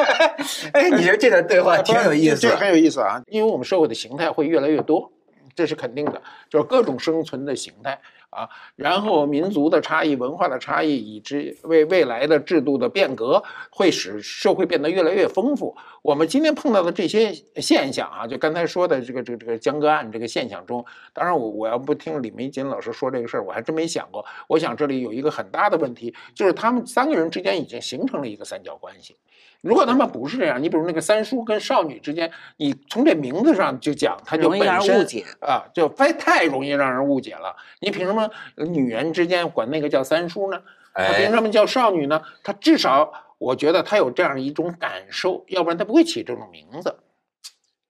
[0.72, 2.66] 哎，你说这段对话挺有意思这个很。
[2.68, 5.12] 有意思啊，因为我们社会的形态会越来越多，
[5.58, 8.00] 这是肯定的，就是各种生存的形态
[8.30, 15.76] 啊，然后民族的差异、文化的差异，以及为未来的制度的变革，会使社会变得越来越丰富。
[16.02, 24.24] 我们今天碰到的这些现象啊，就刚才说的这个这个这个江歌案这个现象中，当然我我要不听李玫瑾老师说这个事儿，我还真没想过。
[24.46, 29.16] 我想这里有一个很大的问题，就是他们三个人之间已经形成了一个三角关系。
[29.60, 37.56] 如果他们不是这样，你比如那个三叔跟少女之间，你从这名字上就讲，他就容易让本身人误解啊，就太太容易让人误解了。
[37.80, 38.17] 你凭什么
[38.56, 40.62] 呃女人之间管那个叫三叔呢？
[40.94, 42.22] 他凭哎，什么叫少女呢？
[42.42, 46.96] 他至少我觉得他有这样一种感受，要不然他不会起这种名字。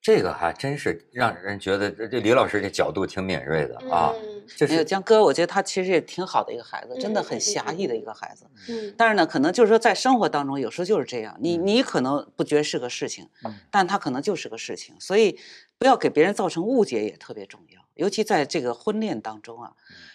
[0.01, 4.13] 这个还真是让人觉得这这李老师这角度挺敏锐的啊。
[4.17, 8.47] 嗯这没有是江哥，我觉得他其实也挺好的一个孩子，真的很侠嗯义的一个孩子。
[8.71, 15.39] 嗯但是呢，可能就是说在生活当中，有时候就是这样，你嗯你可能不觉得是个事情嗯，但他可能就是个事情，所以
[15.77, 19.73] 不要给别人造成误解也特别重要，尤其在这个婚恋当中啊，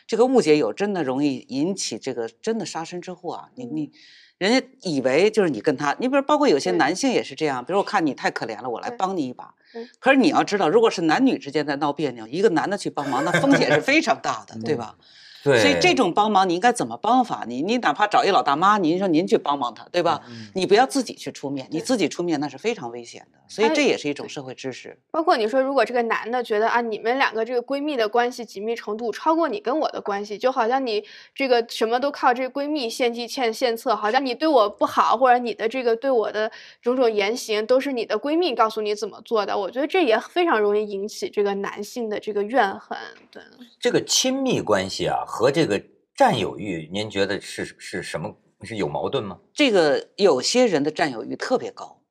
[0.07, 3.49] 这个误解有真的容易引起这个真的杀身之祸啊！
[3.55, 3.91] 你你。
[4.39, 9.87] 人家以为就是你跟他，你比如包括有些男性也是这样，比如我看你太可怜了，我来帮你一把嗯。
[9.99, 14.97] 可是你要知道，如果是男女之间在闹别扭，一个男的去帮忙，那风险是非常大的，对吧？
[15.43, 17.43] 对，所以这种帮忙你应该怎么帮法？
[17.47, 20.21] 你你哪怕找一老大妈，您说您去帮帮她，对吧？
[20.53, 23.39] 你不要自己去出面，你自己出面那是非常危险的。
[23.47, 24.97] 所以哎这也是一种社会知识。
[25.11, 31.03] 包括你说，如果这个男的觉得啊，你们两个这个闺蜜的关系紧密程度超过你跟我的关系，就好像你
[31.35, 36.49] 这个什么都靠这个闺蜜献计献献策，好像你对我不好，或者你的这个对我的
[36.81, 39.55] 种种言行都是你的闺蜜告诉你怎么做的。
[39.55, 42.97] 我觉得这也非常容易引起这个男性的这个怨恨。
[43.29, 43.43] 对，
[43.79, 45.81] 这个亲密关系啊和这个
[46.15, 48.37] 占有欲，您觉得是是什么？
[48.61, 49.39] 是有矛盾吗？
[49.51, 52.03] 这个有些人的占有欲特别高，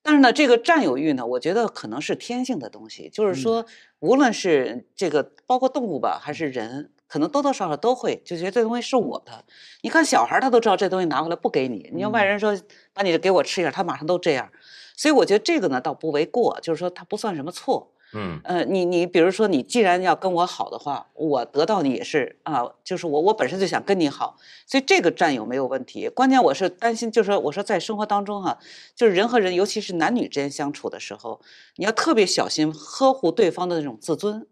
[0.00, 3.66] 但是呢，这个占有欲呢，我觉得可能是天性的东西，就是说，
[3.98, 9.44] 无论是这个包括动物吧，还是人，可能多多少少都会就觉得这东西是我的。
[9.80, 12.56] 你看小孩儿他都知道这东西拿回来不给你，你要外人说
[12.92, 14.52] 把你这给我吃一下，他马上都这样。
[14.96, 17.92] 所以我觉得这个呢倒不为过，就是说他不算什么错。
[18.14, 24.36] 嗯呃，你你比如说，你既然要跟我好的话，我得到你也是啊，就是我我本身就想跟你好，
[24.66, 26.08] 所以这个占有没有问题。
[26.08, 28.58] 关键我是担心，就是说我说在生活当中哈、
[28.94, 31.40] 就是人和人，尤其是男女之间相处的时候，
[31.76, 34.46] 你要特别小心呵护对方的那种自尊，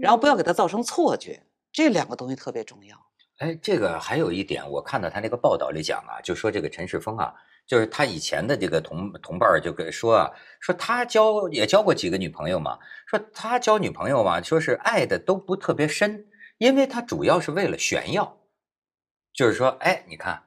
[0.00, 2.96] 然后不要给他造成错觉，这两个东西特别重要。
[3.38, 7.34] 哎，这个还有一点，我看到他那个报道里讲啊，就说这个陈世峰啊，
[7.66, 16.26] 就是他以前的这个同同伴儿就跟说啊，说他交也交过几个女朋友嘛，说他交女朋友嘛，说是爱的都不特别深，
[16.58, 18.36] 因为他主要是为了炫耀，
[19.32, 20.42] 就是说，哎，你看，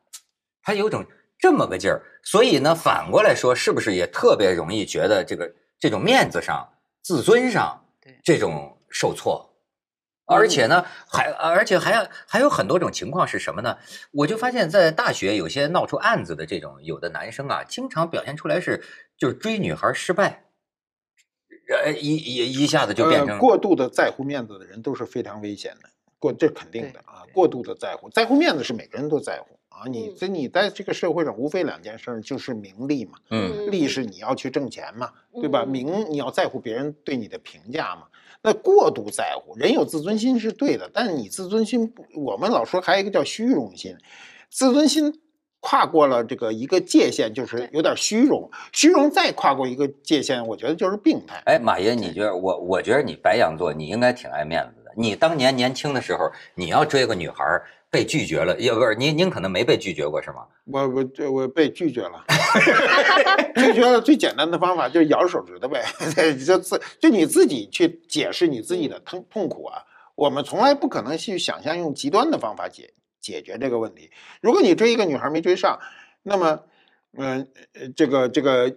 [0.61, 1.05] 他有种
[1.39, 6.68] 这么个劲儿，所以呢，反过来说，是不是也特别容易觉得这个这种面子上、
[7.01, 9.55] 自尊上对这种受挫？
[10.28, 13.78] 而且呢，还而且还要还有很多种情况是什么呢？
[14.11, 18.84] 我就发现，在大学有些闹出案子的这种有的男生啊，经常表现出来是
[19.17, 20.45] 就是追女孩失败，
[21.69, 29.86] 呃一一一下子就变成呃、过度的在乎面子的人都是非常危险的，过这肯定的啊，过度的在乎，在乎面子是每个人都在乎啊。
[29.88, 35.61] 你你在这个社会上无非两件事儿，就是名利嘛，嗯利是你要去挣钱嘛，对吧？
[35.63, 38.07] 嗯名你要在乎别人对你的评价嘛。
[38.45, 43.95] 那过度在乎，人有自尊心是对的，但是你自尊心不，我们老说还有一个叫虚荣心，
[44.51, 45.19] 自尊心
[45.59, 51.41] 跨过了这个一个界限，就是有点虚荣，虚荣再跨过一个界限，我觉得就是病态。
[51.45, 52.59] 哎，马爷，你觉得我？
[52.59, 54.91] 我觉得你白羊座，你应该挺爱面子的。
[54.95, 57.43] 你当年年轻的时候，你要追个女孩
[57.89, 60.45] 被拒绝了，也不是您您可能没被拒绝过是吗？
[60.65, 62.23] 我我这我被拒绝了，
[63.56, 65.84] 就觉得最简单的方法就是咬手指头呗，
[66.45, 69.84] 就自就你自己去解释你自己的痛痛苦啊。
[70.16, 74.12] 我们从来不可能去想象用极端的方法解解决这个问题。
[74.41, 75.80] 如果你追一个女孩没追上，
[76.24, 76.62] 那么，
[77.18, 77.47] 嗯、
[77.95, 78.76] 这个这个，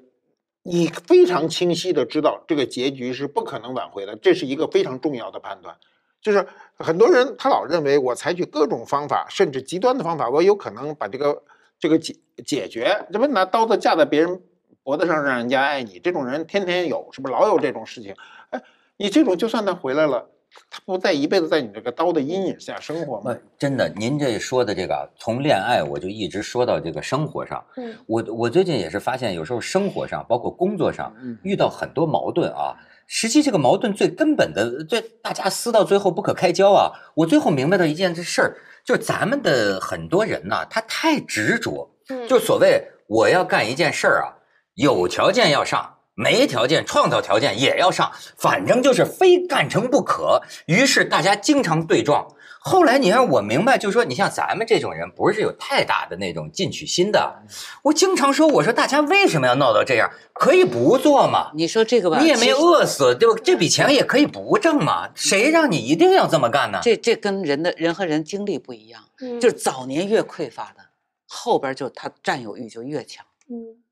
[0.64, 5.76] 你非常清晰的知道这个结局是不可能挽回的，这是一个非常重要的判断。
[6.20, 6.44] 就是
[6.76, 11.44] 很多人他老认为我采取各种方法，甚至极端的方法，我有可能把这个
[11.78, 12.14] 这个解
[12.44, 14.40] 解决，这不拿刀子架在别人
[14.82, 18.14] 脖子上让人家爱你，这种人天天有，是不是老有这种事情？
[18.50, 18.62] 哎，
[18.96, 20.28] 你这种就算他回来了，
[20.70, 27.64] 他不再一辈子在你这个刀的阴影下生活吗？，真的，您这说的这个啊，从恋爱我就一直说到这个生活上。
[27.76, 32.74] 嗯我我最近也是发现，有时候生活上，包括工作上，嗯遇到很多矛盾啊。
[33.10, 36.92] 实际这个矛盾最根本的，最大家撕到最后不可开交啊。
[37.14, 38.56] 我最后明白到一件事儿，
[38.88, 44.32] 就是咱们的很多人呢，他太执着，嗯，就所谓我要干一件事儿啊，
[44.76, 50.40] 有条件要上，没条件创造条件也要上，反正就是非干成不可。
[50.64, 52.28] 于是大家经常对撞。
[52.68, 57.42] 后来你让我明白，就是说你像咱们这种人，不是有太大的那种进取心的。
[57.82, 60.10] 我经常说，我说大家为什么要闹到这样？
[60.34, 61.50] 可以不做嘛。
[61.54, 63.40] 你说这个吧，你也没饿死，对吧？
[63.42, 66.78] 这笔钱也可以不挣嘛，谁让你一定要这么干呢？
[66.82, 70.84] 这这跟人的人和人经历不一样，嗯就是早年越匮乏的，
[71.26, 73.24] 后边就他占有欲就越强。
[73.50, 73.82] 嗯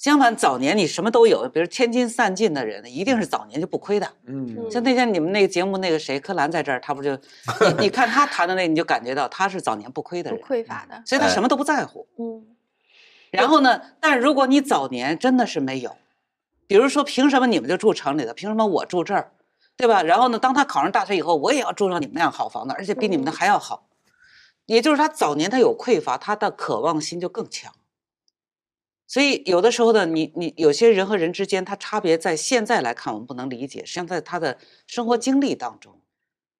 [0.00, 4.10] 相反，早年你什么都有，比如千金散尽的人，一定是早年就不亏的。
[4.24, 7.14] 嗯像那天你们那个节目，那个谁柯蓝在这儿，他不就
[7.60, 12.08] 你你看他谈的那，你就感觉到他是早年不亏的人不，匮乏的，哎所以他什么都不在乎。
[12.18, 12.46] 嗯
[13.30, 15.94] 然后呢，但如果你早年真的是没有，
[16.66, 19.32] 比如说凭什么你们就住城里的，凭什么我住这儿，
[19.76, 20.02] 对吧？
[20.02, 23.86] 然后呢，当他考上大学以后，我也要住上你们那样好房子，而且比你们的还要好。
[24.64, 27.70] 也就是他早年他有匮乏，他的渴望心就更强。
[29.10, 34.56] 所以有的时候呢，你你有些人和人之间，他差别在现在来看我们不能理解，实际上在他的
[34.86, 36.00] 生活经历当中，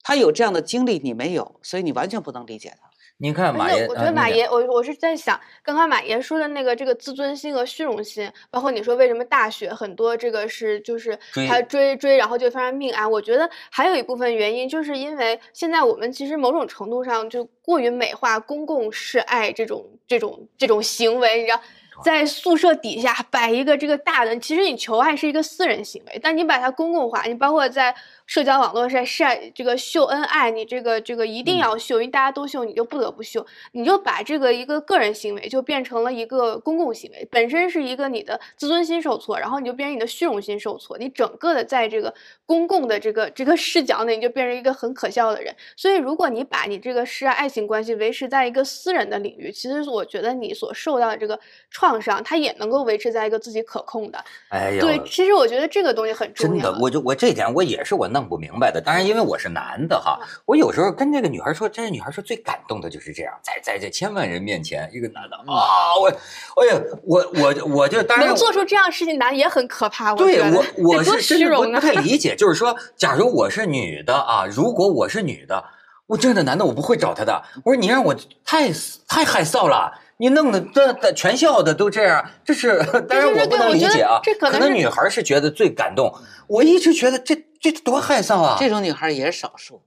[0.02, 2.90] 他有这样的经历你没有，所以你完全不能理解他。
[3.18, 13.08] 您看马爷，我觉得马爷，我我是在想，刚刚马爷说的那个这个自尊心和虚荣心，包括你说为什么大学很多这个是就是他追追，然后就发生命案。
[13.08, 21.60] 我觉得还有一部分原因，就是因为现在我们其实某种程度上就过于美化公共示爱这种这种这种行为，你知道。
[22.02, 27.94] 在宿舍底下摆一个这个大的，其实你求爱是一个私人行为，但你把它公共化，你包括在
[28.30, 42.14] 社交网络上晒这个秀恩爱，你这个这个一定要秀，因为大家都秀，你就不得不秀，你就把这个一个个人行为就变成了一个公共行为，本身是一个你的自尊心受挫，然后你就变成你的虚荣心受挫，你整个的在这个
[42.46, 45.52] 公共的这个这个视角内，你就变成一个很可笑的人。
[45.76, 51.36] 所以，如果你把你这个是爱爱情关系维持在一个私人的领域，其实我觉得你所受到的这个
[51.68, 54.24] 创伤，它也能够维持在一个自己可控的。
[54.50, 56.72] 哎呀，对，其实我觉得这个东西很重要真。
[56.72, 58.80] 的，我就我这点我也是我弄不明白的。
[58.80, 70.14] 当然，因为我是男的哈，我有时候跟这个女孩说，这女孩说最感动的就是这样，在在这千万人面前，一个男的啊，我，哎呀，我我我就当然能做出这样的事情，男也很可怕。
[70.14, 71.56] 对我我是真的！
[71.56, 75.64] 不太理解，就是说，假如我是女的啊，如果我是女的，
[76.08, 77.42] 我这样的男的我不会找他的。
[77.64, 78.14] 我说你让我
[78.44, 78.70] 太
[79.08, 79.98] 太害臊了。
[80.20, 84.20] 你弄得这这全校的都这样，这是 当然我不能对我觉得理解啊。
[84.22, 86.14] 可能这可能女孩是觉得最感动，
[86.46, 88.56] 我一直觉得这这多害臊啊！
[88.60, 89.82] 这种女孩也是少数，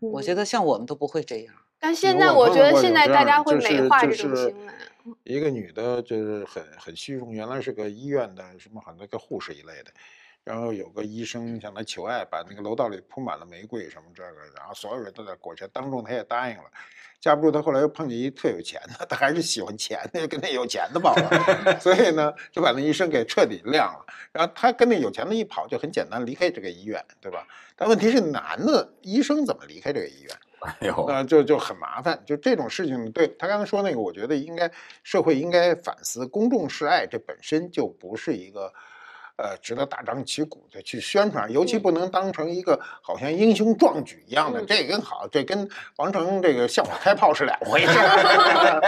[0.00, 1.54] 我觉得，像我们都不会这样。
[1.78, 4.72] 但现在我觉得现在大家会美化这种就是行为。
[5.24, 9.90] 一个女的，就是很很虚荣，原来是个医院的什么很多个护士一类的，
[10.50, 16.64] 然后有个医生向他求爱，把那个楼道里铺满了玫瑰什么这个，然后所有人都在裹挟，当众他也答应了。
[17.20, 24.04] 架不住他后来又碰见一特有钱的，他还是喜欢钱的，就 跟那有钱的跑了，所以呢就把那医生给彻底晾了。
[24.32, 27.46] 然后他跟那有钱的一跑，就很简单离开这个医院，对吧？
[27.76, 30.34] 但问题是男的医生怎么离开这个医院？
[30.80, 32.20] 哎呦，那就就很麻烦。
[32.26, 34.68] 就这种事情，对他刚才说那个，我觉得应该
[35.04, 38.72] 社会应该反思，公众示爱这本身就不是一个。
[39.42, 45.66] 呃，值得大张旗鼓的去宣传，尤其不能当成一个好像英雄壮举一样的，嗯这跟好，这跟
[45.96, 47.98] 王成这个向我开炮是两回事。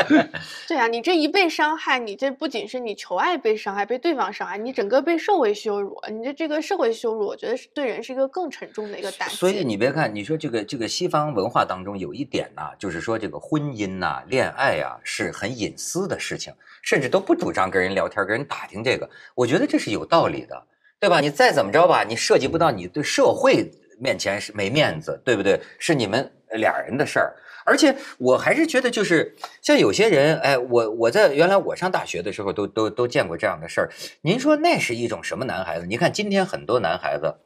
[0.69, 9.35] 对啊，你这一被伤害，你这不仅是你求爱被伤害，被对方伤害，你整个被社会羞辱，你这这个社会羞辱，我觉得是对人是一个更沉重的一个打击。
[9.35, 19.09] 所以你别看，你说这个这个西方文化当中有一点呐、就是说这个婚姻呐、恋爱呀、是很隐私的事情，甚至都不主张跟人聊天、跟人打听这个。
[19.35, 20.63] 我觉得这是有道理的，
[21.01, 21.21] 对吧？
[21.21, 25.61] 你再怎么着吧，你涉及不到你对社会面前是没面子，对不对？
[25.79, 27.35] 是你们俩人的事儿。
[27.65, 33.89] 而且我还是觉得，就是像有些人，哎，我我在原来我上大学的时候都都都见过这样的事儿。
[34.23, 35.87] 您说那是一种什么男孩子？
[35.87, 37.37] 你看今天很多男孩子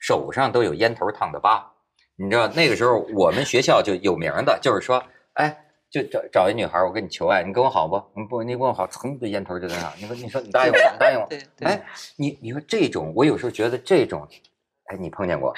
[0.00, 1.72] 手上都有烟头烫的疤，
[2.16, 5.02] 你知道那个时候我们学校就有名的，就是说，
[5.34, 5.65] 哎，
[5.96, 8.02] 就找找一女孩，我跟你求爱，你跟我好不？
[8.14, 9.90] 你不，你跟我好，噌的烟头就在那。
[9.98, 11.26] 你说，你说你答应我，你答应我。
[11.26, 11.82] 对对哎，
[12.16, 14.28] 你你说这种，我有时候觉得这种，
[14.88, 15.54] 哎，你碰见过？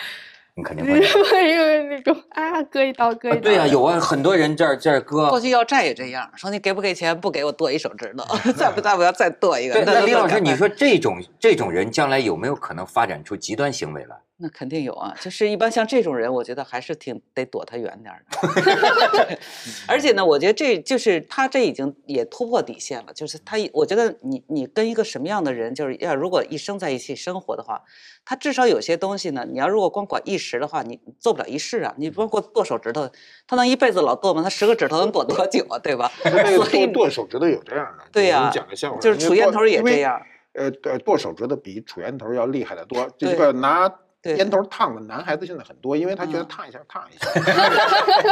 [0.55, 1.23] 你肯定因碰见过。
[1.33, 3.41] 为那种啊，割一刀，割一刀。
[3.41, 5.41] 对呀、有啊，很多人这儿这儿割过。
[5.41, 9.75] 去要债也这样，说你给不给钱，不给我剁一手指头， 再不再不要再剁一个。
[9.75, 14.17] 对，那李老师，你说这种这种人将来有没有可能发展出极端行为来？
[14.41, 19.39] 那肯定有啊，就是一般像这种人，我觉得还是挺得躲他远点儿的。
[19.89, 27.83] 而且呢，我觉得这就是他这已经也突破底线了，就是他，我觉得你你跟一个什么样的人，就是要如果一生在一起生活的话，
[28.25, 31.93] 他至少有些东西呢，你要如果光管一时的话，你做不了一世啊。
[31.99, 33.11] 你包括剁手指头，
[33.49, 34.43] 他能一辈子老剁吗？
[34.43, 35.77] 他十个指头能剁多久啊？
[35.81, 36.13] 对吧？
[36.25, 40.23] 那个所以剁剁手指头有这样的，对呀讲个笑话，就是杵烟头也这样。
[40.53, 43.09] 呃，呃剁手指头比杵烟头要厉害得多。
[43.19, 43.97] 这对个拿对
[44.37, 47.31] 烟头烫的男孩子现在很多，因为他觉得嗯烫一下烫一下。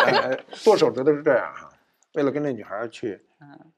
[0.06, 1.70] 呃剁 手指头是这样哈，
[2.14, 3.72] 为了跟那女孩去嗯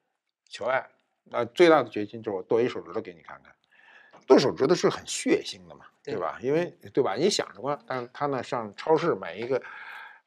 [0.49, 0.87] 求爱，
[1.25, 3.53] 那最大的决心就是我剁一手指头给你看看。
[4.27, 6.39] 剁手指头是很血腥的嘛，对对吧？
[6.43, 7.15] 因为对吧？
[7.15, 9.61] 你想着吧，但是他呢上超市买一个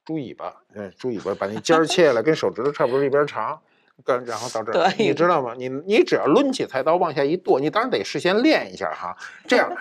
[0.03, 3.61] 猪尾巴，嗯，猪尾巴把那尖儿切了，跟手指头差不多一边长。
[4.03, 5.53] 跟然后到这儿，你知道吗？
[5.55, 9.15] 你你只要抡起菜刀往下一剁，你当然得事先练一下哈。
[9.47, 9.71] 这样，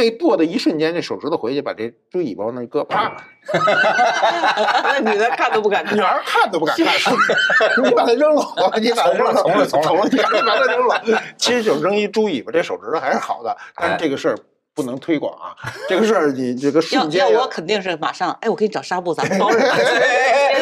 [0.00, 3.12] 这剁的一瞬间，这手指头回去把这猪尾巴往那一搁，啪，
[3.52, 6.00] 那女的看都不敢看女。
[6.00, 7.14] 儿看都不敢看，
[7.84, 8.44] 你把它扔了，
[8.80, 11.02] 你把它扔了，从了从了从了，你把它扔了。
[11.36, 14.38] 其实就扔一猪尾巴，这手指头还是好的，但哎是这个事儿
[14.74, 15.54] 不能推广啊。
[15.88, 19.50] 这个事儿你这个要瞬间要我肯定是马上，哎，我给你找纱布，咱们包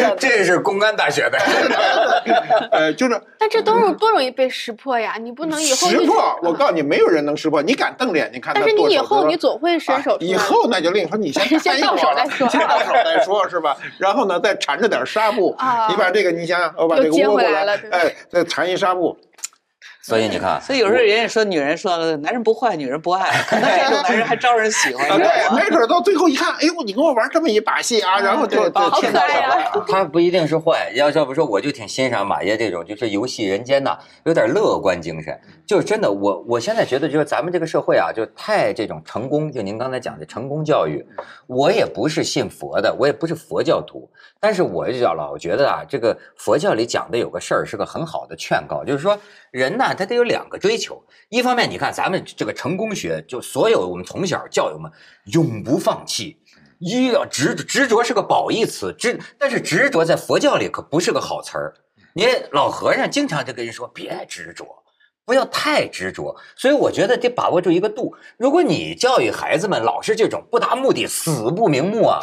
[0.01, 0.17] 着。
[0.19, 1.39] 这是公安大学的。
[2.71, 5.17] 呃，就是但这都是多容易被识破呀！
[5.21, 6.39] 你不能以后识破。
[6.43, 7.63] 我告诉你，没有人能识破。
[7.63, 13.77] 你敢瞪着眼睛看他但是你以后你总会伸手啊以后那就另说，你先 先到手再说先到手再说，是吧？
[13.99, 19.17] 然后呢，再缠着点纱布，啊你把这个，你想想，我把这个窝过回来了哎，再缠一纱布，
[20.09, 29.85] 所以你看，所以有时候人家说女人说男人不坏，女人不爱， 可能这种男人还招人喜欢，对，没准到最后一看，哎呦，你跟我玩这么一把戏啊，然后就对就好牵到手可爱呀了。
[29.87, 35.39] 他不一定是坏，要要不说我就挺欣赏马爷这种，就是游戏人间呐，有点乐观精神。
[35.67, 41.05] 就是真的，我我现在觉得，就是咱们这个社会啊，就太这种成功，就您刚才讲的成功教育。
[41.47, 44.09] 我也不是信佛的，我也不是佛教徒，
[44.41, 49.19] 但是我就老觉得啊，这个佛教里讲的有个事儿是个很好的劝告，就是说
[49.51, 51.05] 人呢，他得有两个追求。
[51.29, 54.91] 一方面，你看咱们这个成功学，就所有我们从小教育们
[55.33, 56.39] 永不放弃。
[56.79, 61.75] 一要执执着是个褒义词，执但是执着在佛教里可不是个好词儿。
[62.15, 64.65] 你老和尚经常就跟人说别执着，
[65.25, 66.37] 不要太执着。
[66.57, 68.15] 所以我觉得得把握住一个度。
[68.39, 72.21] 如果你教育孩子们老是这种不达目的死不瞑目啊，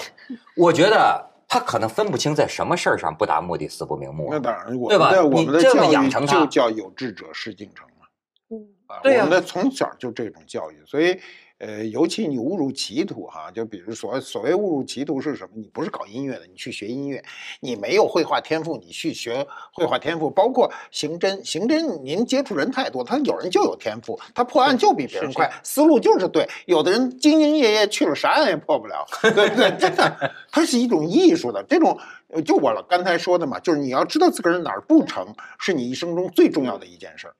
[0.55, 4.29] 我觉得他可能分不清在什么事儿上不达目的死不瞑目啊。
[4.33, 8.07] 那当然，我对吧们的我你这么们的教育养成他就叫有志者事竟成嘛。
[8.49, 11.19] 嗯啊，对呀我们的从小就这种教育，所以
[11.59, 15.51] 呃，尤其你误入歧途哈，就比如所所谓误入歧途是什么？
[15.55, 17.21] 你不是搞音乐的，你去学音乐；
[17.61, 20.29] 你没有绘画天赋，你去学绘画天赋。
[20.29, 26.45] 包括刑侦，刑侦您接触人太多，他有人就有天赋，他破案就比别人快，思路就是对。
[26.65, 29.05] 有的人兢兢业业去了，啥案也破不了。
[29.21, 31.97] 对对，真的，它是一种艺术的这种。
[32.27, 37.35] 呃就我刚才说的嘛，就是你要知道自个儿哪儿不成，是你一生中最重要的一件事儿。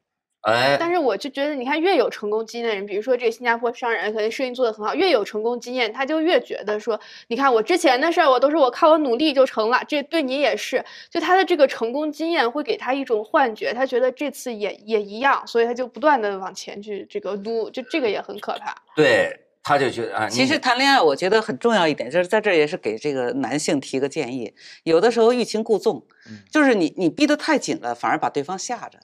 [0.46, 10.86] 哎，但是我就觉得，你看，越有成功经验的人，比如说这个新加坡商人，可能生意做得很好，越有成功经验，他就越觉得说，你看我之前的事儿，我都是我靠我努力就成了，这对你也是。
[11.10, 18.76] 就他的这个成功经验会给他一种幻觉，他觉得这次也也一样，所以他就不断的往前去这个撸，就这个也很可怕。
[18.96, 24.54] 对，他就觉得啊，其实谈恋爱，我觉得很重要一点，就是在这儿也是给这个男性提个建议，
[24.84, 26.06] 有的时候欲擒故纵，
[26.52, 29.00] 就是你你逼得太紧了，反而把对方吓着。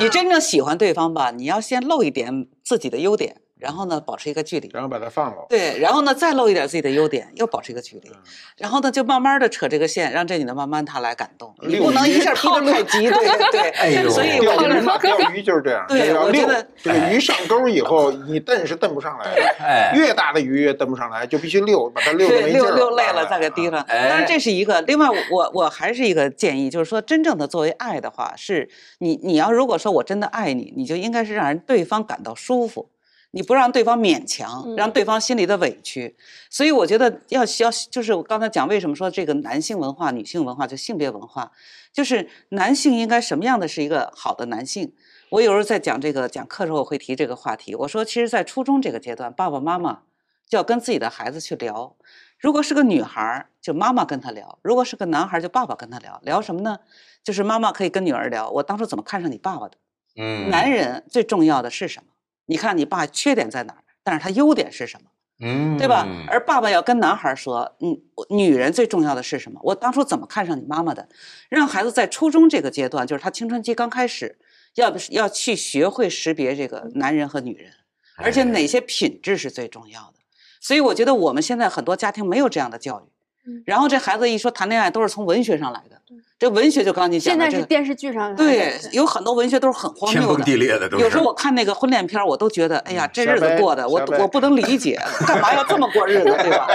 [0.00, 4.70] 你真正喜欢对方吧，你要先露一点自己的优点，然后呢保持一个距离。
[4.74, 5.46] 然后把它放了。
[5.48, 8.10] 对，然后呢，再露一点自己的优点，又保持一个距离，
[8.58, 13.70] 然后呢，就慢慢的扯这个线，让这女的慢慢她来感动，你不能一下逼得太急， 对对对。
[13.70, 15.84] 哎呦所以钓我觉得鱼嘛，钓鱼就是这样。
[15.88, 19.56] 对溜我觉得这个鱼上钩以后，你蹬是蹬不上来的。
[19.60, 23.80] 哎越大的鱼越蹬不上来，就必须溜，把它溜的对，溜没劲儿溜累了啊再给提上。
[23.82, 24.80] 哎当然这是一个。
[24.82, 32.90] 另外，我我还是一个建议，就是说，真正的作为爱的话，是你你要如果说我真的爱你，你就应该是让人对方感到舒服。
[33.34, 36.16] 你不让对方勉强，让嗯对方心里的委屈，
[36.48, 41.50] 所以我觉得要要就是我刚才讲为什么说这个男性文化、女性文化就性别文化，
[41.92, 44.94] 就是男性应该什么样的是一个好的男性。
[45.30, 47.74] 我有时候在讲这个讲课时候，我会提这个话题。
[47.74, 50.02] 我说，其实，在初中这个阶段，爸爸妈妈
[50.48, 51.96] 就要跟自己的孩子去聊。
[52.38, 56.20] 如果是个女孩儿，就妈妈跟她聊；如果是个男孩儿，就爸爸跟他聊。
[56.22, 56.78] 聊什么呢？
[57.24, 59.76] 就是妈妈可以跟女儿聊，我当初怎么看上你爸爸的。
[60.16, 62.13] 嗯，男人最重要的是什么？
[62.46, 65.10] 你看你爸缺点在哪儿，但是他优点是什么？
[65.40, 66.06] 嗯，对吧？
[66.28, 67.98] 而爸爸要跟男孩说，嗯，
[68.30, 69.60] 女人最重要的是什么？
[69.64, 71.08] 我当初怎么看上你妈妈的？
[71.48, 74.38] 让孩子在初中这个阶段，就是他青春期刚开始，
[74.76, 77.72] 要不是要去学会识别这个男人和女人，
[78.16, 80.14] 而且哎哪些品质是最重要的。
[80.60, 83.62] 所以我觉得我们现在很多家庭没有这样的教育嗯。
[83.66, 86.00] 然后这孩子一说谈恋爱，都是从文学上来的。
[86.38, 90.44] 这文学就刚你讲的这个，现在是电视剧上对，有很多文学都是很荒天崩谬的。
[90.44, 90.88] 地裂的。
[90.98, 96.66] 有时候我看那个婚恋片，我都觉得，哎呀，这日子过的，我我不能理解， 干嘛要这么过日子，对吧？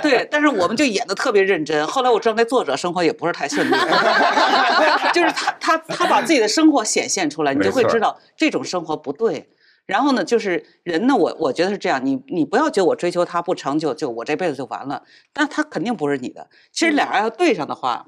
[0.00, 1.86] 对，但是我们就演的特别认真。
[1.86, 3.72] 后来我知道那作者生活也不是太顺利，
[5.12, 9.48] 就是他他他把自己的生活显现出来，你就会知道这种生活不对。
[9.86, 16.48] 然后呢，就是人呢，我我觉得是这样，你你不要觉得我追求他不成就，就我这辈子就完了，但他肯定不是你的。
[16.72, 18.04] 其实俩人要对上的话，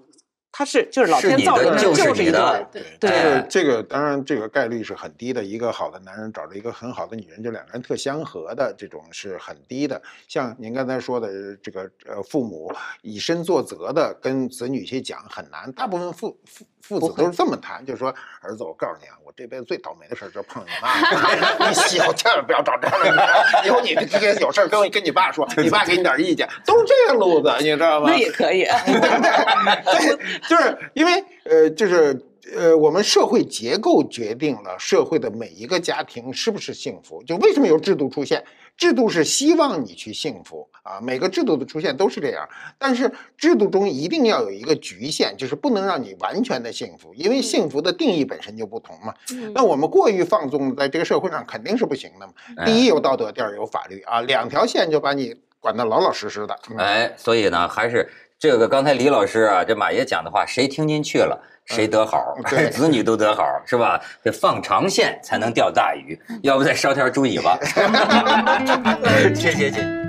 [0.53, 5.45] 他是就是老天造人的就是你的对对这个对这个当然这个概率是很低的。
[5.51, 10.01] 一个好的男人找着一个很好的女人，就两个人特相合的这种是很低的。
[10.29, 12.73] 像您刚才说的这个呃，父母
[13.03, 20.97] 以身作则的跟子女去讲很难，大部分父父父子都是这么谈，就是说儿子，我告诉你啊，我这辈子最倒霉的事儿就是碰你妈，
[21.71, 23.27] 你以后千万不要找这样的女人，
[23.67, 28.11] 以后 你这个有事儿跟我跟你爸说，你爸给你点意见，都是这个路子，你知道吗？
[28.11, 28.65] 那也可以。
[28.65, 30.17] 对，
[30.49, 32.19] 就是因为呃，就是
[32.57, 37.23] 呃，我们社会结构决定了社会的每一个家庭是不是幸福。
[37.23, 38.45] 就为什么有制度出现？
[38.81, 42.49] 制度是希望你去幸福啊，每个制度的出现都是这样。
[42.79, 49.15] 但是制度中一定要有一个局限，就是不能让你完全的幸福，因为幸福的定义本身就不同嘛。
[49.33, 52.33] 嗯那我们过于放纵，在这个社会上肯定是不行的嘛。
[52.65, 56.59] 第一有道德，第二有法律啊，两条线就把你管得老老实实的。
[56.71, 58.11] 嗯哎，所以呢，还是
[58.41, 64.01] 这个刚才李老师啊，这马爷讲的话，谁听进去了，谁得好， 嗯对 子女都得好，是吧？
[64.23, 67.59] 得放长线才能钓大鱼，要不再烧条猪尾巴。
[69.37, 69.83] 谢谢谢。《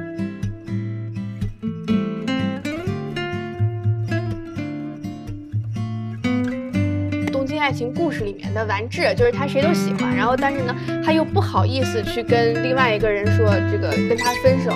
[7.33, 10.73] 东京爱情故事》里面的完治，就是他谁都喜欢，然后但是呢，
[11.05, 14.71] 他又不好意思去跟另外一个人说这个跟他分手。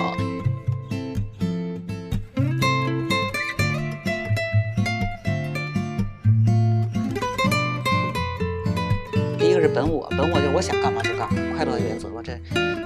[9.68, 12.06] 本我，本我就我想干嘛就干嘛，快乐原则。
[12.24, 12.32] 这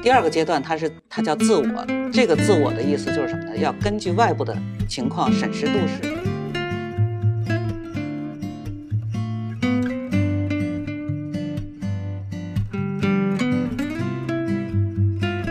[0.03, 1.87] 第二个阶段，它是它叫自我。
[2.12, 3.57] 这个自我的意思就是什么呢？
[3.57, 4.55] 要根据外部的
[4.89, 6.03] 情况审时度势。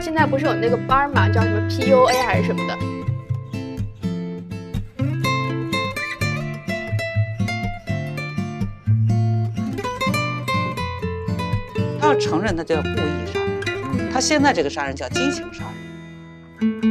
[0.01, 2.98] 现在不是有那个班嘛，叫什么 PUA 还是什么的？
[12.09, 14.09] 要承认，他就叫故意杀人。
[14.11, 15.63] 他现在这个杀人叫激情杀
[16.59, 16.88] 人。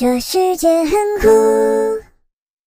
[0.00, 1.87] 这世界很酷。